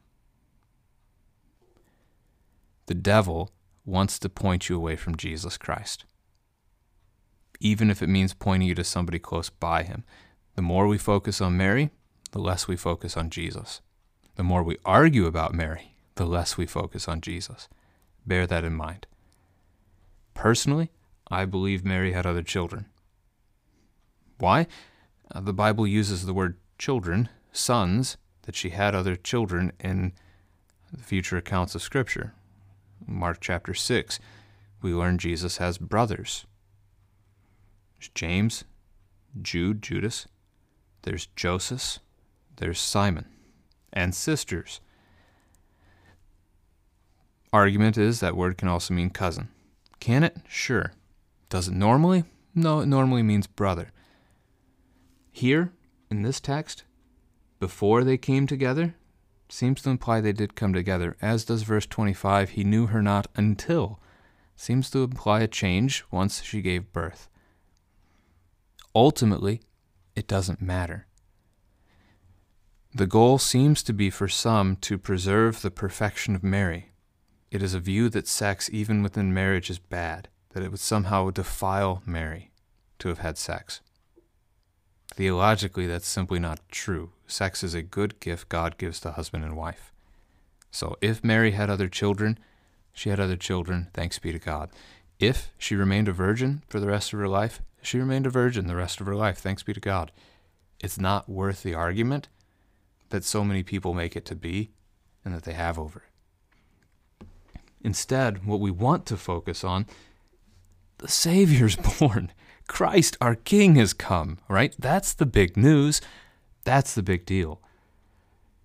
The 2.85 2.95
devil 2.95 3.51
wants 3.87 4.19
to 4.19 4.29
point 4.29 4.69
you 4.69 4.77
away 4.77 4.97
from 4.97 5.17
Jesus 5.17 5.57
Christ, 5.57 6.05
even 7.61 7.89
if 7.89 8.03
it 8.03 8.11
means 8.11 8.35
pointing 8.35 8.69
you 8.69 8.75
to 8.75 8.85
somebody 8.85 9.19
close 9.19 9.49
by 9.49 9.85
him. 9.85 10.05
The 10.55 10.61
more 10.61 10.87
we 10.87 10.99
focus 10.99 11.41
on 11.41 11.57
Mary, 11.57 11.89
the 12.33 12.39
less 12.39 12.69
we 12.69 12.77
focus 12.77 13.17
on 13.17 13.31
Jesus. 13.31 13.81
The 14.35 14.43
more 14.43 14.63
we 14.63 14.77
argue 14.85 15.25
about 15.25 15.55
Mary, 15.55 15.97
the 16.17 16.27
less 16.27 16.59
we 16.59 16.67
focus 16.67 17.09
on 17.09 17.23
Jesus. 17.23 17.71
Bear 18.27 18.47
that 18.49 18.65
in 18.65 18.75
mind. 18.75 19.07
Personally, 20.35 20.91
I 21.31 21.47
believe 21.47 21.87
Mary 21.87 22.13
had 22.13 22.27
other 22.27 22.43
children. 22.43 22.85
Why? 24.37 24.67
Uh, 25.33 25.41
the 25.41 25.53
Bible 25.53 25.87
uses 25.87 26.27
the 26.27 26.35
word 26.35 26.57
children, 26.79 27.29
sons, 27.53 28.17
that 28.43 28.55
she 28.55 28.71
had 28.71 28.95
other 28.95 29.17
children 29.17 29.73
in 29.81 30.13
the 30.93 31.03
future 31.03 31.37
accounts 31.37 31.75
of 31.75 31.83
Scripture. 31.83 32.35
Mark 33.07 33.39
chapter 33.41 33.73
6, 33.75 34.19
we 34.83 34.93
learn 34.93 35.19
Jesus 35.19 35.57
has 35.57 35.79
brothers. 35.79 36.45
There's 37.99 38.11
James, 38.15 38.65
Jude, 39.41 39.83
Judas, 39.83 40.27
there's 41.03 41.27
Joseph, 41.35 41.99
there's 42.57 42.79
Simon, 42.79 43.27
and 43.93 44.15
sisters. 44.15 44.81
Argument 47.53 47.99
is 47.99 48.21
that 48.21 48.37
word 48.37 48.57
can 48.59 48.69
also 48.69 48.95
mean 48.95 49.11
cousin. 49.11 49.49
Can 50.01 50.25
it? 50.25 50.37
Sure. 50.49 50.93
Does 51.49 51.69
it 51.69 51.75
normally? 51.75 52.25
No, 52.55 52.81
it 52.81 52.87
normally 52.87 53.23
means 53.23 53.47
brother. 53.47 53.93
Here, 55.33 55.73
in 56.11 56.23
this 56.23 56.41
text, 56.41 56.85
before 57.59 58.05
they 58.05 58.17
came 58.17 58.47
together 58.47 58.95
seems 59.49 59.83
to 59.83 59.91
imply 59.91 60.21
they 60.21 60.33
did 60.33 60.55
come 60.55 60.73
together, 60.73 61.17
as 61.21 61.45
does 61.45 61.63
verse 61.63 61.87
25, 61.87 62.51
he 62.51 62.65
knew 62.65 62.87
her 62.87 63.03
not 63.03 63.27
until, 63.35 64.01
seems 64.57 64.89
to 64.91 65.03
imply 65.03 65.41
a 65.41 65.49
change 65.49 66.05
once 66.11 66.43
she 66.43 66.63
gave 66.63 66.93
birth. 66.93 67.29
Ultimately, 68.95 69.63
it 70.15 70.27
doesn't 70.27 70.63
matter. 70.63 71.07
The 72.95 73.07
goal 73.07 73.39
seems 73.39 73.83
to 73.83 73.93
be 73.93 74.11
for 74.11 74.29
some 74.29 74.77
to 74.77 74.99
preserve 74.99 75.63
the 75.63 75.71
perfection 75.71 76.35
of 76.35 76.43
Mary, 76.43 76.93
it 77.53 77.63
is 77.63 77.75
a 77.75 77.81
view 77.81 78.09
that 78.09 78.27
sex, 78.27 78.71
even 78.73 79.03
within 79.03 79.35
marriage, 79.35 79.69
is 79.69 79.79
bad, 79.79 80.29
that 80.55 80.63
it 80.63 80.71
would 80.71 80.81
somehow 80.81 81.29
defile 81.29 82.03
Mary 82.07 82.51
to 82.99 83.09
have 83.09 83.19
had 83.19 83.37
sex. 83.37 83.83
Theologically, 85.15 85.87
that's 85.87 86.09
simply 86.09 86.39
not 86.39 86.61
true. 86.71 87.11
Sex 87.27 87.63
is 87.63 87.75
a 87.75 87.83
good 87.83 88.19
gift 88.21 88.49
God 88.49 88.79
gives 88.79 89.01
to 89.01 89.13
husband 89.13 89.45
and 89.45 89.57
wife. 89.57 89.93
So 90.71 90.97
if 91.01 91.23
Mary 91.23 91.51
had 91.51 91.69
other 91.69 91.89
children, 91.89 92.39
she 92.93 93.11
had 93.11 93.21
other 93.21 93.37
children, 93.37 93.89
thanks 93.93 94.19
be 94.19 94.33
to 94.33 94.39
God. 94.39 94.71
If 95.19 95.53
she 95.59 95.77
remained 95.77 96.09
a 96.09 96.13
virgin 96.13 96.63
for 96.67 96.81
the 96.81 96.87
rest 96.87 97.13
of 97.13 97.19
her 97.19 97.29
life, 97.29 97.61
she 97.83 97.99
remained 97.99 98.27
a 98.27 98.31
virgin 98.31 98.67
the 98.67 98.77
rest 98.77 99.01
of 99.01 99.07
her 99.07 99.15
life, 99.15 99.39
thanks 99.39 99.63
be 99.63 99.75
to 99.75 99.81
God. 99.81 100.13
It's 100.81 100.99
not 100.99 101.29
worth 101.29 101.63
the 101.63 101.75
argument 101.75 102.29
that 103.11 103.25
so 103.25 103.45
many 103.45 103.63
people 103.63 103.93
make 103.93 104.17
it 104.17 104.25
to 104.27 104.35
be 104.35 104.71
and 105.25 105.35
that 105.35 105.45
they 105.45 105.53
have 105.53 105.79
over 105.79 106.05
it. 107.21 107.27
Instead, 107.85 108.47
what 108.47 108.61
we 108.61 108.71
want 108.71 109.07
to 109.07 109.17
focus 109.17 109.63
on, 109.63 109.87
the 110.99 111.09
Savior's 111.09 111.77
born. 111.99 112.33
Christ, 112.73 113.19
our 113.21 113.35
King, 113.35 113.75
has 113.75 113.93
come, 113.93 114.39
right? 114.49 114.75
That's 114.79 115.13
the 115.13 115.27
big 115.27 115.59
news. 115.59 116.01
That's 116.65 116.95
the 116.95 117.03
big 117.03 117.27
deal. 117.27 117.61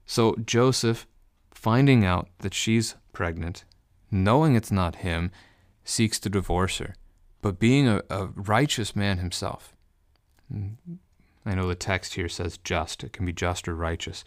So 0.06 0.38
Joseph, 0.46 1.06
finding 1.52 2.06
out 2.06 2.30
that 2.40 2.54
she's 2.54 2.96
pregnant, 3.12 3.66
knowing 4.10 4.56
it's 4.56 4.72
not 4.72 5.04
him, 5.08 5.30
seeks 5.84 6.22
to 6.22 6.30
divorce 6.30 6.78
her. 6.78 6.96
But 7.42 7.60
being 7.60 7.86
a, 7.90 8.02
a 8.10 8.28
righteous 8.28 8.96
man 8.96 9.18
himself, 9.18 9.76
I 10.50 11.54
know 11.54 11.68
the 11.68 11.76
text 11.76 12.14
here 12.14 12.30
says 12.30 12.60
just, 12.64 13.04
it 13.04 13.12
can 13.12 13.26
be 13.26 13.34
just 13.34 13.68
or 13.68 13.76
righteous. 13.76 14.24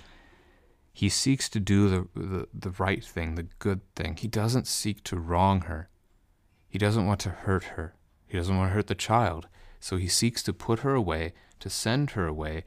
He 0.93 1.09
seeks 1.09 1.49
to 1.49 1.59
do 1.59 1.89
the, 1.89 2.09
the, 2.15 2.49
the 2.53 2.71
right 2.73 3.03
thing, 3.03 3.37
the 3.37 3.49
good 3.59 3.81
thing. 3.95 4.17
He 4.17 4.29
doesn't 4.29 4.67
seek 4.67 5.03
to 5.05 5.17
wrong 5.17 5.63
her. 5.63 5.89
He 6.69 6.77
doesn't 6.77 7.07
want 7.07 7.21
to 7.21 7.31
hurt 7.31 7.65
her. 7.65 7.95
He 8.27 8.37
doesn't 8.37 8.55
want 8.55 8.69
to 8.69 8.75
hurt 8.75 8.89
the 8.89 8.95
child. 8.95 9.49
So 9.81 9.97
he 9.97 10.09
seeks 10.09 10.43
to 10.45 10.53
put 10.53 10.81
her 10.81 10.95
away, 10.95 11.33
to 11.59 11.71
send 11.71 12.11
her 12.11 12.27
away 12.27 12.65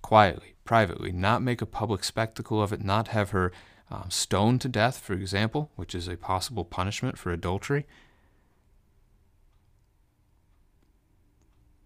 quietly, 0.00 0.54
privately, 0.64 1.12
not 1.12 1.42
make 1.42 1.60
a 1.60 1.66
public 1.66 2.04
spectacle 2.04 2.62
of 2.62 2.72
it, 2.72 2.82
not 2.82 3.08
have 3.08 3.30
her 3.30 3.52
um, 3.90 4.06
stoned 4.08 4.60
to 4.62 4.68
death, 4.68 4.98
for 4.98 5.12
example, 5.12 5.70
which 5.76 5.94
is 5.94 6.08
a 6.08 6.16
possible 6.16 6.64
punishment 6.64 7.18
for 7.18 7.30
adultery. 7.30 7.86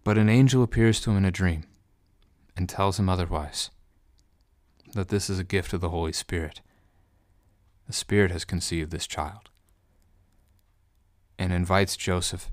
But 0.03 0.17
an 0.17 0.29
angel 0.29 0.63
appears 0.63 1.01
to 1.01 1.11
him 1.11 1.17
in 1.17 1.25
a 1.25 1.31
dream 1.31 1.65
and 2.55 2.69
tells 2.69 2.97
him 2.97 3.09
otherwise 3.09 3.71
that 4.93 5.09
this 5.09 5.29
is 5.29 5.37
a 5.37 5.43
gift 5.43 5.73
of 5.73 5.81
the 5.81 5.89
Holy 5.89 6.13
Spirit. 6.13 6.61
The 7.87 7.93
Spirit 7.93 8.31
has 8.31 8.45
conceived 8.45 8.91
this 8.91 9.05
child 9.05 9.49
and 11.37 11.51
invites 11.51 11.97
Joseph 11.97 12.51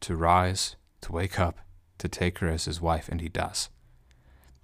to 0.00 0.16
rise, 0.16 0.76
to 1.02 1.12
wake 1.12 1.38
up, 1.38 1.58
to 1.98 2.08
take 2.08 2.38
her 2.38 2.48
as 2.48 2.64
his 2.64 2.80
wife, 2.80 3.08
and 3.08 3.20
he 3.20 3.28
does. 3.28 3.68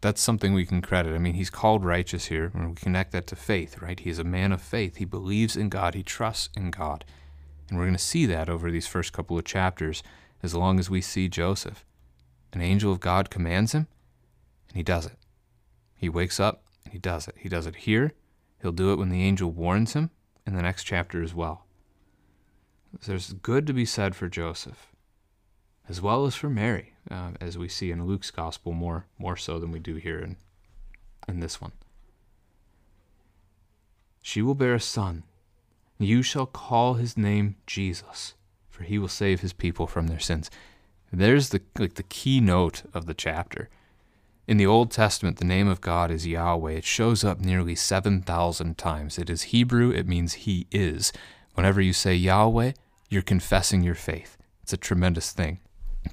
That's 0.00 0.20
something 0.20 0.54
we 0.54 0.66
can 0.66 0.80
credit. 0.80 1.14
I 1.14 1.18
mean, 1.18 1.34
he's 1.34 1.50
called 1.50 1.84
righteous 1.84 2.26
here, 2.26 2.50
and 2.54 2.70
we 2.70 2.74
connect 2.74 3.12
that 3.12 3.26
to 3.28 3.36
faith, 3.36 3.82
right? 3.82 3.98
He's 3.98 4.18
a 4.18 4.24
man 4.24 4.52
of 4.52 4.62
faith. 4.62 4.96
He 4.96 5.04
believes 5.04 5.56
in 5.56 5.68
God, 5.68 5.94
he 5.94 6.02
trusts 6.02 6.48
in 6.56 6.70
God. 6.70 7.04
And 7.68 7.76
we're 7.76 7.84
going 7.84 7.96
to 7.96 7.98
see 7.98 8.24
that 8.26 8.48
over 8.48 8.70
these 8.70 8.86
first 8.86 9.12
couple 9.12 9.36
of 9.36 9.44
chapters 9.44 10.02
as 10.42 10.54
long 10.54 10.78
as 10.78 10.88
we 10.88 11.00
see 11.00 11.28
Joseph. 11.28 11.84
An 12.52 12.60
angel 12.60 12.92
of 12.92 13.00
God 13.00 13.28
commands 13.28 13.72
him, 13.72 13.88
and 14.68 14.76
he 14.76 14.82
does 14.82 15.04
it. 15.04 15.16
He 15.96 16.08
wakes 16.08 16.38
up, 16.38 16.62
and 16.84 16.92
he 16.92 16.98
does 16.98 17.26
it. 17.26 17.34
He 17.36 17.48
does 17.48 17.66
it 17.66 17.76
here. 17.76 18.12
He'll 18.62 18.72
do 18.72 18.92
it 18.92 18.98
when 18.98 19.10
the 19.10 19.22
angel 19.22 19.50
warns 19.50 19.94
him 19.94 20.10
in 20.46 20.54
the 20.54 20.62
next 20.62 20.84
chapter 20.84 21.22
as 21.22 21.34
well. 21.34 21.66
There's 23.04 23.32
good 23.34 23.66
to 23.66 23.72
be 23.72 23.84
said 23.84 24.16
for 24.16 24.28
Joseph, 24.28 24.92
as 25.88 26.02
well 26.02 26.26
as 26.26 26.34
for 26.34 26.50
Mary, 26.50 26.92
uh, 27.10 27.32
as 27.40 27.56
we 27.56 27.68
see 27.68 27.90
in 27.90 28.06
Luke's 28.06 28.30
gospel 28.30 28.72
more 28.72 29.06
more 29.18 29.36
so 29.36 29.58
than 29.58 29.72
we 29.72 29.78
do 29.78 29.96
here 29.96 30.18
in 30.18 30.36
in 31.26 31.40
this 31.40 31.60
one. 31.60 31.72
She 34.22 34.42
will 34.42 34.54
bear 34.54 34.74
a 34.74 34.80
son. 34.80 35.22
You 35.98 36.22
shall 36.22 36.46
call 36.46 36.94
his 36.94 37.16
name 37.16 37.56
Jesus, 37.66 38.34
for 38.68 38.84
he 38.84 38.98
will 38.98 39.08
save 39.08 39.40
his 39.40 39.52
people 39.52 39.86
from 39.86 40.06
their 40.06 40.20
sins. 40.20 40.50
There's 41.12 41.48
the 41.48 41.62
like 41.78 41.94
the 41.94 42.02
keynote 42.02 42.82
of 42.92 43.06
the 43.06 43.14
chapter. 43.14 43.68
In 44.46 44.56
the 44.56 44.66
Old 44.66 44.90
Testament, 44.90 45.36
the 45.36 45.44
name 45.44 45.68
of 45.68 45.82
God 45.82 46.10
is 46.10 46.26
Yahweh. 46.26 46.72
It 46.72 46.84
shows 46.84 47.22
up 47.22 47.38
nearly 47.38 47.74
7,000 47.74 48.78
times. 48.78 49.18
It 49.18 49.28
is 49.28 49.42
Hebrew, 49.42 49.90
it 49.90 50.08
means 50.08 50.32
He 50.32 50.66
is. 50.70 51.12
Whenever 51.52 51.82
you 51.82 51.92
say 51.92 52.14
Yahweh, 52.14 52.72
you're 53.10 53.20
confessing 53.20 53.82
your 53.82 53.94
faith. 53.94 54.38
It's 54.62 54.72
a 54.72 54.78
tremendous 54.78 55.32
thing. 55.32 55.60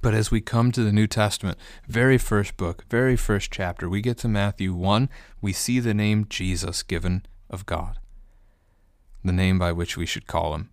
But 0.02 0.14
as 0.14 0.32
we 0.32 0.42
come 0.42 0.72
to 0.72 0.84
the 0.84 0.92
New 0.92 1.08
Testament, 1.08 1.58
very 1.88 2.18
first 2.18 2.58
book, 2.58 2.86
very 2.90 3.16
first 3.16 3.52
chapter, 3.52 3.88
we 3.90 4.02
get 4.02 4.18
to 4.20 4.28
Matthew 4.28 4.74
1, 4.74 5.10
we 5.42 5.54
see 5.54 5.80
the 5.80 5.94
name 5.94 6.26
Jesus 6.30 6.84
given 6.84 7.26
of 7.50 7.66
God, 7.66 8.00
the 9.24 9.32
name 9.32 9.58
by 9.58 9.72
which 9.72 9.98
we 9.98 10.06
should 10.06 10.28
call 10.28 10.54
him. 10.54 10.70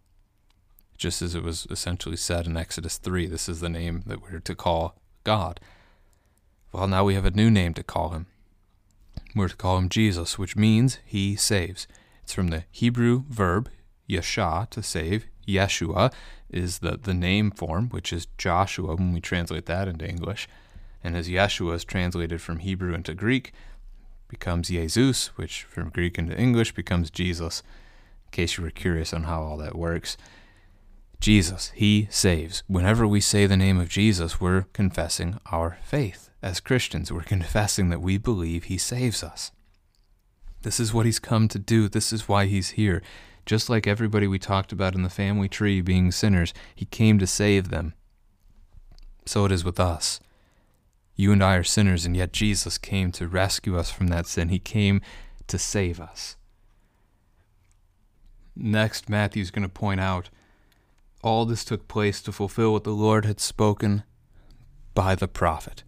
Just 0.96 1.22
as 1.22 1.34
it 1.34 1.42
was 1.42 1.66
essentially 1.70 2.16
said 2.16 2.46
in 2.46 2.56
Exodus 2.56 2.98
3, 2.98 3.26
this 3.26 3.48
is 3.48 3.60
the 3.60 3.68
name 3.68 4.02
that 4.06 4.22
we're 4.22 4.40
to 4.40 4.54
call 4.54 4.96
God. 5.24 5.60
Well, 6.72 6.88
now 6.88 7.04
we 7.04 7.14
have 7.14 7.26
a 7.26 7.30
new 7.30 7.50
name 7.50 7.74
to 7.74 7.82
call 7.82 8.10
him. 8.10 8.26
We're 9.34 9.48
to 9.48 9.56
call 9.56 9.78
him 9.78 9.88
Jesus, 9.88 10.38
which 10.38 10.56
means 10.56 10.98
he 11.04 11.36
saves. 11.36 11.86
It's 12.22 12.32
from 12.32 12.48
the 12.48 12.64
Hebrew 12.70 13.24
verb 13.28 13.68
yasha, 14.06 14.68
to 14.70 14.82
save. 14.82 15.26
Yeshua 15.46 16.12
is 16.50 16.78
the, 16.78 16.98
the 17.02 17.14
name 17.14 17.50
form, 17.50 17.88
which 17.88 18.12
is 18.12 18.26
Joshua 18.38 18.96
when 18.96 19.12
we 19.12 19.20
translate 19.20 19.66
that 19.66 19.88
into 19.88 20.08
English. 20.08 20.48
And 21.02 21.16
as 21.16 21.28
Yeshua 21.28 21.74
is 21.74 21.84
translated 21.84 22.40
from 22.40 22.60
Hebrew 22.60 22.94
into 22.94 23.14
Greek, 23.14 23.52
becomes 24.28 24.68
Jesus, 24.68 25.28
which 25.36 25.64
from 25.64 25.90
Greek 25.90 26.18
into 26.18 26.36
English 26.36 26.72
becomes 26.74 27.10
Jesus. 27.10 27.62
In 28.26 28.30
case 28.30 28.56
you 28.56 28.64
were 28.64 28.70
curious 28.70 29.12
on 29.12 29.24
how 29.24 29.42
all 29.42 29.58
that 29.58 29.76
works. 29.76 30.16
Jesus, 31.20 31.70
He 31.74 32.08
saves. 32.10 32.62
Whenever 32.66 33.06
we 33.06 33.20
say 33.20 33.46
the 33.46 33.56
name 33.56 33.78
of 33.78 33.90
Jesus, 33.90 34.40
we're 34.40 34.62
confessing 34.72 35.38
our 35.52 35.78
faith. 35.84 36.30
As 36.42 36.60
Christians, 36.60 37.12
we're 37.12 37.22
confessing 37.36 37.90
that 37.90 38.00
we 38.00 38.16
believe 38.16 38.64
He 38.64 38.78
saves 38.78 39.22
us. 39.22 39.52
This 40.62 40.80
is 40.80 40.94
what 40.94 41.06
He's 41.06 41.18
come 41.18 41.46
to 41.48 41.58
do. 41.58 41.88
This 41.88 42.12
is 42.12 42.26
why 42.26 42.46
He's 42.46 42.70
here. 42.70 43.02
Just 43.44 43.68
like 43.68 43.86
everybody 43.86 44.26
we 44.26 44.38
talked 44.38 44.72
about 44.72 44.94
in 44.94 45.02
the 45.02 45.10
family 45.10 45.48
tree 45.48 45.80
being 45.80 46.12
sinners, 46.12 46.54
He 46.74 46.84
came 46.84 47.18
to 47.18 47.26
save 47.26 47.68
them. 47.68 47.94
So 49.26 49.44
it 49.44 49.52
is 49.52 49.64
with 49.64 49.80
us. 49.80 50.20
You 51.14 51.32
and 51.32 51.42
I 51.42 51.56
are 51.56 51.64
sinners, 51.64 52.04
and 52.04 52.16
yet 52.16 52.32
Jesus 52.32 52.78
came 52.78 53.12
to 53.12 53.28
rescue 53.28 53.78
us 53.78 53.90
from 53.90 54.08
that 54.08 54.26
sin. 54.26 54.48
He 54.48 54.58
came 54.58 55.00
to 55.48 55.58
save 55.58 56.00
us. 56.00 56.36
Next, 58.56 59.08
Matthew's 59.08 59.50
going 59.50 59.62
to 59.62 59.68
point 59.68 60.00
out 60.00 60.30
all 61.22 61.44
this 61.44 61.64
took 61.64 61.88
place 61.88 62.20
to 62.22 62.32
fulfill 62.32 62.72
what 62.72 62.84
the 62.84 62.90
Lord 62.90 63.24
had 63.24 63.40
spoken 63.40 64.02
by 64.94 65.14
the 65.14 65.28
prophet. 65.28 65.84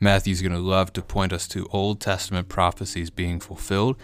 Matthew's 0.00 0.42
going 0.42 0.52
to 0.52 0.58
love 0.58 0.92
to 0.92 1.02
point 1.02 1.32
us 1.32 1.48
to 1.48 1.68
Old 1.72 2.00
Testament 2.00 2.48
prophecies 2.48 3.10
being 3.10 3.40
fulfilled, 3.40 3.96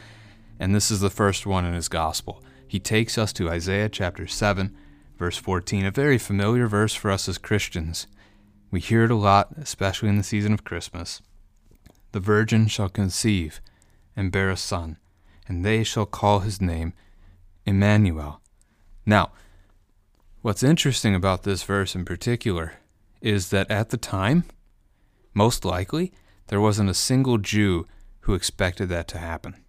and 0.59 0.75
this 0.75 0.91
is 0.91 1.01
the 1.01 1.11
first 1.11 1.47
one 1.47 1.65
in 1.65 1.75
his 1.75 1.89
gospel. 1.89 2.43
He 2.67 2.81
takes 2.81 3.19
us 3.19 3.33
to 3.35 3.51
Isaiah 3.51 3.89
chapter 3.89 4.27
7, 4.27 4.77
verse 5.19 5.37
14, 5.37 5.87
a 5.87 5.91
very 5.91 6.19
familiar 6.19 6.67
verse 6.67 6.95
for 6.95 7.11
us 7.11 7.29
as 7.29 7.39
Christians. 7.39 8.07
We 8.71 8.81
hear 8.81 9.05
it 9.05 9.11
a 9.11 9.17
lot, 9.17 9.53
especially 9.57 10.09
in 10.09 10.19
the 10.19 10.25
season 10.25 10.53
of 10.53 10.65
Christmas. 10.65 11.23
The 12.13 12.21
virgin 12.21 12.67
shall 12.67 12.89
conceive 12.89 13.61
and 14.17 14.33
bear 14.33 14.51
a 14.51 14.57
son, 14.57 14.99
and 15.47 15.65
they 15.65 15.85
shall 15.85 16.07
call 16.07 16.41
his 16.41 16.61
name 16.61 16.95
Emmanuel. 17.67 18.41
Now, 19.07 19.33
What's 20.45 20.63
interesting 20.63 21.15
about 21.15 21.45
this 21.45 21.63
verse 21.63 21.95
in 21.95 22.05
particular 22.05 22.75
is 23.23 23.49
that 23.49 23.71
at 23.71 23.89
the 23.89 23.97
time, 23.97 24.45
most 25.33 25.65
likely, 25.65 26.13
there 26.49 26.61
wasn't 26.61 26.91
a 26.91 26.95
single 26.95 27.39
Jew 27.39 27.87
who 28.21 28.35
expected 28.35 28.91
that 28.91 29.09
to 29.09 29.17
happen. 29.19 29.64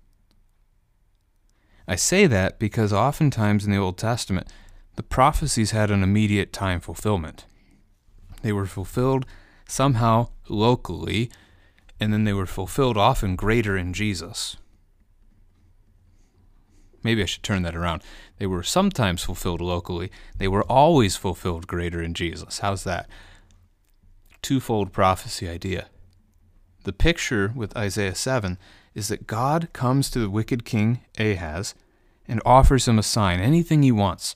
I 1.88 1.95
say 1.95 2.26
that 2.28 2.58
because 2.58 2.91
oftentimes 2.91 3.65
in 3.65 3.71
the 3.71 3.78
Old 3.78 3.98
Testament, 3.98 4.48
the 4.95 5.04
prophecies 5.04 5.71
had 5.71 5.91
an 5.91 6.04
immediate 6.04 6.52
time 6.52 6.80
fulfillment. 6.80 7.45
They 8.41 8.52
were 8.52 8.65
fulfilled 8.65 9.26
somehow 9.67 10.30
locally, 10.50 11.30
and 12.00 12.12
then 12.13 12.24
they 12.24 12.34
were 12.34 12.45
fulfilled 12.45 12.98
often 12.98 13.36
greater 13.36 13.78
in 13.78 13.93
Jesus. 13.93 14.58
Maybe 17.04 17.21
I 17.21 17.26
should 17.26 17.43
turn 17.43 17.62
that 17.63 17.76
around. 17.76 18.02
They 18.39 18.48
were 18.48 18.63
sometimes 18.63 19.24
fulfilled 19.24 19.62
locally, 19.62 20.12
they 20.38 20.48
were 20.48 20.63
always 20.63 21.15
fulfilled 21.15 21.67
greater 21.67 22.02
in 22.02 22.15
Jesus. 22.15 22.60
How's 22.60 22.84
that? 22.84 23.08
Twofold 24.41 24.91
prophecy 24.91 25.48
idea. 25.48 25.88
The 26.84 26.93
picture 26.93 27.52
with 27.56 27.76
Isaiah 27.78 28.15
7 28.15 28.58
is 28.95 29.10
that 29.10 29.27
God 29.27 29.69
comes 29.73 30.10
to 30.10 30.19
the 30.19 30.29
wicked 30.29 30.65
king 30.65 31.01
Ahaz 31.19 31.75
and 32.27 32.41
offers 32.45 32.88
him 32.88 32.97
a 32.97 33.03
sign, 33.03 33.39
anything 33.39 33.84
he 33.84 33.91
wants, 33.91 34.36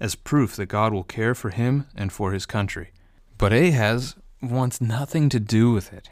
as 0.00 0.16
proof 0.16 0.56
that 0.56 0.66
God 0.66 0.92
will 0.92 1.04
care 1.04 1.34
for 1.34 1.50
him 1.50 1.86
and 1.94 2.12
for 2.12 2.32
his 2.32 2.44
country. 2.44 2.90
But 3.38 3.52
Ahaz 3.52 4.16
wants 4.42 4.80
nothing 4.80 5.28
to 5.30 5.40
do 5.40 5.72
with 5.72 5.92
it. 5.92 6.10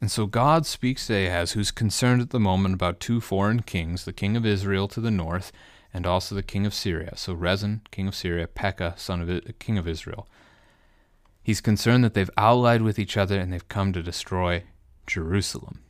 And 0.00 0.10
so 0.10 0.26
God 0.26 0.66
speaks 0.66 1.06
to 1.06 1.14
Ahaz, 1.14 1.52
who's 1.52 1.70
concerned 1.70 2.20
at 2.20 2.30
the 2.30 2.40
moment 2.40 2.74
about 2.74 3.00
two 3.00 3.20
foreign 3.20 3.62
kings, 3.62 4.04
the 4.04 4.12
king 4.12 4.36
of 4.36 4.44
Israel 4.44 4.88
to 4.88 5.00
the 5.00 5.10
north, 5.10 5.52
and 5.94 6.04
also 6.04 6.34
the 6.34 6.42
king 6.42 6.66
of 6.66 6.74
Syria. 6.74 7.12
So 7.16 7.32
Rezin, 7.32 7.82
king 7.92 8.08
of 8.08 8.16
Syria, 8.16 8.48
Pekah, 8.48 8.94
son 8.96 9.22
of 9.22 9.30
it, 9.30 9.58
king 9.60 9.78
of 9.78 9.86
Israel. 9.86 10.28
He's 11.42 11.60
concerned 11.60 12.02
that 12.04 12.14
they've 12.14 12.30
allied 12.36 12.82
with 12.82 12.98
each 12.98 13.16
other 13.16 13.38
and 13.38 13.52
they've 13.52 13.68
come 13.68 13.92
to 13.92 14.02
destroy 14.02 14.64
Jerusalem. 15.06 15.80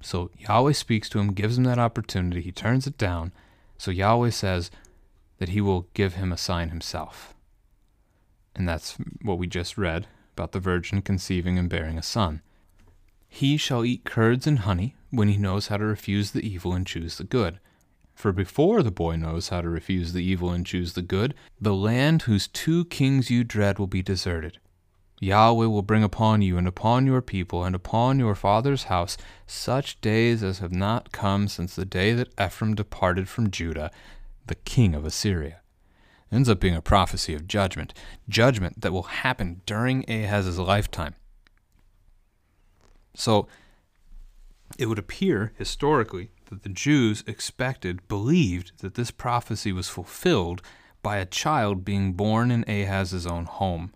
So 0.00 0.30
Yahweh 0.38 0.72
speaks 0.72 1.08
to 1.10 1.18
him, 1.18 1.32
gives 1.32 1.58
him 1.58 1.64
that 1.64 1.78
opportunity. 1.78 2.40
He 2.40 2.52
turns 2.52 2.86
it 2.86 2.98
down. 2.98 3.32
So 3.78 3.90
Yahweh 3.90 4.30
says 4.30 4.70
that 5.38 5.50
he 5.50 5.60
will 5.60 5.88
give 5.94 6.14
him 6.14 6.32
a 6.32 6.36
sign 6.36 6.70
himself. 6.70 7.34
And 8.54 8.68
that's 8.68 8.96
what 9.22 9.38
we 9.38 9.46
just 9.46 9.78
read 9.78 10.06
about 10.34 10.52
the 10.52 10.60
virgin 10.60 11.02
conceiving 11.02 11.58
and 11.58 11.68
bearing 11.68 11.98
a 11.98 12.02
son. 12.02 12.42
He 13.28 13.56
shall 13.56 13.84
eat 13.84 14.04
curds 14.04 14.46
and 14.46 14.60
honey 14.60 14.96
when 15.10 15.28
he 15.28 15.36
knows 15.36 15.68
how 15.68 15.76
to 15.76 15.84
refuse 15.84 16.30
the 16.30 16.46
evil 16.46 16.72
and 16.72 16.86
choose 16.86 17.18
the 17.18 17.24
good. 17.24 17.60
For 18.14 18.32
before 18.32 18.82
the 18.82 18.90
boy 18.90 19.16
knows 19.16 19.50
how 19.50 19.60
to 19.60 19.68
refuse 19.68 20.12
the 20.12 20.24
evil 20.24 20.50
and 20.50 20.66
choose 20.66 20.94
the 20.94 21.02
good, 21.02 21.34
the 21.60 21.74
land 21.74 22.22
whose 22.22 22.48
two 22.48 22.84
kings 22.86 23.30
you 23.30 23.44
dread 23.44 23.78
will 23.78 23.86
be 23.86 24.02
deserted. 24.02 24.58
Yahweh 25.20 25.66
will 25.66 25.82
bring 25.82 26.04
upon 26.04 26.42
you 26.42 26.56
and 26.56 26.68
upon 26.68 27.06
your 27.06 27.20
people 27.20 27.64
and 27.64 27.74
upon 27.74 28.18
your 28.18 28.34
father's 28.34 28.84
house 28.84 29.16
such 29.46 30.00
days 30.00 30.42
as 30.42 30.60
have 30.60 30.72
not 30.72 31.10
come 31.10 31.48
since 31.48 31.74
the 31.74 31.84
day 31.84 32.12
that 32.12 32.32
Ephraim 32.40 32.74
departed 32.74 33.28
from 33.28 33.50
Judah, 33.50 33.90
the 34.46 34.54
king 34.54 34.94
of 34.94 35.04
Assyria. 35.04 35.60
It 36.30 36.36
ends 36.36 36.48
up 36.48 36.60
being 36.60 36.76
a 36.76 36.82
prophecy 36.82 37.34
of 37.34 37.48
judgment, 37.48 37.94
judgment 38.28 38.80
that 38.80 38.92
will 38.92 39.04
happen 39.04 39.62
during 39.66 40.04
Ahaz's 40.08 40.58
lifetime. 40.58 41.14
So 43.14 43.48
it 44.78 44.86
would 44.86 44.98
appear 44.98 45.52
historically 45.56 46.30
that 46.46 46.62
the 46.62 46.68
Jews 46.68 47.24
expected, 47.26 48.06
believed 48.06 48.78
that 48.78 48.94
this 48.94 49.10
prophecy 49.10 49.72
was 49.72 49.88
fulfilled 49.88 50.62
by 51.02 51.16
a 51.16 51.26
child 51.26 51.84
being 51.84 52.12
born 52.12 52.50
in 52.50 52.64
Ahaz's 52.68 53.26
own 53.26 53.46
home. 53.46 53.92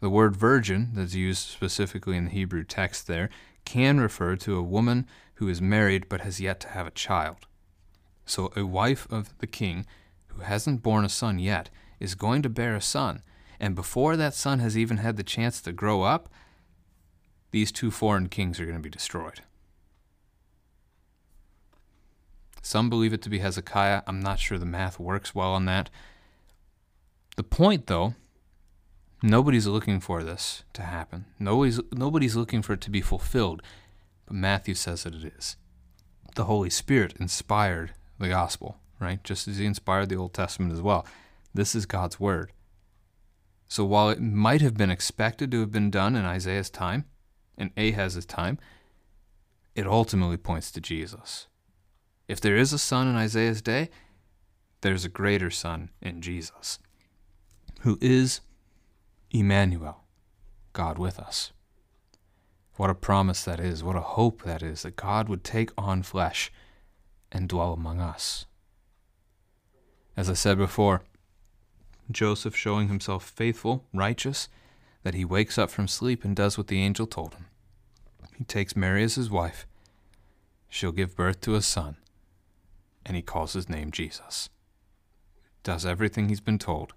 The 0.00 0.10
word 0.10 0.36
virgin, 0.36 0.90
that's 0.94 1.14
used 1.14 1.48
specifically 1.48 2.16
in 2.16 2.26
the 2.26 2.30
Hebrew 2.30 2.64
text 2.64 3.06
there, 3.06 3.30
can 3.64 4.00
refer 4.00 4.36
to 4.36 4.56
a 4.56 4.62
woman 4.62 5.06
who 5.34 5.48
is 5.48 5.60
married 5.60 6.08
but 6.08 6.20
has 6.20 6.40
yet 6.40 6.60
to 6.60 6.68
have 6.68 6.86
a 6.86 6.92
child. 6.92 7.46
So 8.24 8.52
a 8.54 8.64
wife 8.64 9.06
of 9.10 9.36
the 9.38 9.46
king 9.46 9.86
who 10.28 10.42
hasn't 10.42 10.82
born 10.82 11.04
a 11.04 11.08
son 11.08 11.38
yet 11.38 11.70
is 11.98 12.14
going 12.14 12.42
to 12.42 12.48
bear 12.48 12.76
a 12.76 12.80
son, 12.80 13.22
and 13.58 13.74
before 13.74 14.16
that 14.16 14.34
son 14.34 14.60
has 14.60 14.78
even 14.78 14.98
had 14.98 15.16
the 15.16 15.24
chance 15.24 15.60
to 15.62 15.72
grow 15.72 16.02
up, 16.02 16.28
these 17.50 17.72
two 17.72 17.90
foreign 17.90 18.28
kings 18.28 18.60
are 18.60 18.66
going 18.66 18.76
to 18.76 18.82
be 18.82 18.90
destroyed. 18.90 19.42
Some 22.62 22.90
believe 22.90 23.12
it 23.12 23.22
to 23.22 23.30
be 23.30 23.38
Hezekiah. 23.38 24.02
I'm 24.06 24.20
not 24.20 24.38
sure 24.38 24.58
the 24.58 24.66
math 24.66 25.00
works 25.00 25.34
well 25.34 25.52
on 25.54 25.64
that. 25.64 25.90
The 27.36 27.42
point, 27.42 27.86
though, 27.86 28.14
nobody's 29.22 29.66
looking 29.66 30.00
for 30.00 30.22
this 30.22 30.64
to 30.74 30.82
happen. 30.82 31.26
Nobody's, 31.38 31.80
nobody's 31.92 32.36
looking 32.36 32.62
for 32.62 32.74
it 32.74 32.80
to 32.82 32.90
be 32.90 33.00
fulfilled, 33.00 33.62
but 34.26 34.36
Matthew 34.36 34.74
says 34.74 35.04
that 35.04 35.14
it 35.14 35.32
is. 35.38 35.56
The 36.34 36.44
Holy 36.44 36.70
Spirit 36.70 37.14
inspired 37.18 37.92
the 38.18 38.28
gospel, 38.28 38.78
right? 39.00 39.22
Just 39.24 39.48
as 39.48 39.58
he 39.58 39.66
inspired 39.66 40.08
the 40.08 40.16
Old 40.16 40.34
Testament 40.34 40.72
as 40.72 40.82
well. 40.82 41.06
This 41.54 41.74
is 41.74 41.86
God's 41.86 42.20
word. 42.20 42.52
So 43.68 43.84
while 43.84 44.08
it 44.08 44.20
might 44.20 44.62
have 44.62 44.76
been 44.76 44.90
expected 44.90 45.50
to 45.50 45.60
have 45.60 45.72
been 45.72 45.90
done 45.90 46.16
in 46.16 46.24
Isaiah's 46.24 46.70
time, 46.70 47.04
in 47.56 47.70
Ahaz's 47.76 48.24
time, 48.24 48.58
it 49.74 49.86
ultimately 49.86 50.36
points 50.36 50.70
to 50.72 50.80
Jesus. 50.80 51.46
If 52.28 52.40
there 52.40 52.56
is 52.56 52.72
a 52.72 52.78
son 52.78 53.08
in 53.08 53.16
Isaiah's 53.16 53.62
day, 53.62 53.90
there's 54.80 55.04
a 55.04 55.10
greater 55.10 55.50
son 55.50 55.90
in 56.00 56.20
Jesus, 56.20 56.78
who 57.80 57.98
is 58.00 58.40
Emmanuel, 59.30 60.04
God 60.72 60.98
with 60.98 61.18
us. 61.18 61.52
What 62.76 62.90
a 62.90 62.94
promise 62.94 63.44
that 63.44 63.60
is. 63.60 63.82
What 63.82 63.96
a 63.96 64.00
hope 64.00 64.42
that 64.44 64.62
is 64.62 64.82
that 64.82 64.96
God 64.96 65.28
would 65.28 65.44
take 65.44 65.70
on 65.76 66.02
flesh 66.02 66.52
and 67.30 67.48
dwell 67.48 67.72
among 67.72 68.00
us. 68.00 68.46
As 70.16 70.30
I 70.30 70.34
said 70.34 70.56
before, 70.58 71.02
Joseph 72.10 72.56
showing 72.56 72.88
himself 72.88 73.28
faithful, 73.28 73.84
righteous, 73.92 74.48
that 75.02 75.14
he 75.14 75.24
wakes 75.24 75.58
up 75.58 75.70
from 75.70 75.88
sleep 75.88 76.24
and 76.24 76.34
does 76.34 76.56
what 76.56 76.68
the 76.68 76.82
angel 76.82 77.06
told 77.06 77.34
him. 77.34 77.46
He 78.36 78.44
takes 78.44 78.76
Mary 78.76 79.02
as 79.02 79.16
his 79.16 79.30
wife. 79.30 79.66
She'll 80.68 80.92
give 80.92 81.16
birth 81.16 81.40
to 81.42 81.54
a 81.54 81.62
son, 81.62 81.96
and 83.04 83.16
he 83.16 83.22
calls 83.22 83.52
his 83.52 83.68
name 83.68 83.90
Jesus. 83.90 84.48
Does 85.62 85.84
everything 85.84 86.28
he's 86.28 86.40
been 86.40 86.58
told, 86.58 86.94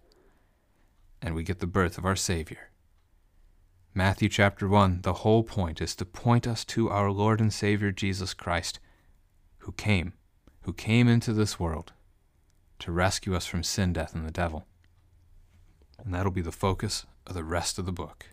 and 1.21 1.35
we 1.35 1.43
get 1.43 1.59
the 1.59 1.67
birth 1.67 1.97
of 1.97 2.05
our 2.05 2.15
Savior. 2.15 2.69
Matthew 3.93 4.29
chapter 4.29 4.67
1, 4.67 5.01
the 5.01 5.13
whole 5.13 5.43
point 5.43 5.81
is 5.81 5.95
to 5.95 6.05
point 6.05 6.47
us 6.47 6.63
to 6.65 6.89
our 6.89 7.11
Lord 7.11 7.41
and 7.41 7.51
Savior 7.51 7.91
Jesus 7.91 8.33
Christ, 8.33 8.79
who 9.59 9.73
came, 9.73 10.13
who 10.61 10.73
came 10.73 11.07
into 11.07 11.33
this 11.33 11.59
world 11.59 11.91
to 12.79 12.91
rescue 12.91 13.35
us 13.35 13.45
from 13.45 13.63
sin, 13.63 13.93
death, 13.93 14.15
and 14.15 14.25
the 14.25 14.31
devil. 14.31 14.65
And 15.99 16.13
that'll 16.13 16.31
be 16.31 16.41
the 16.41 16.51
focus 16.51 17.05
of 17.27 17.35
the 17.35 17.43
rest 17.43 17.77
of 17.77 17.85
the 17.85 17.91
book. 17.91 18.27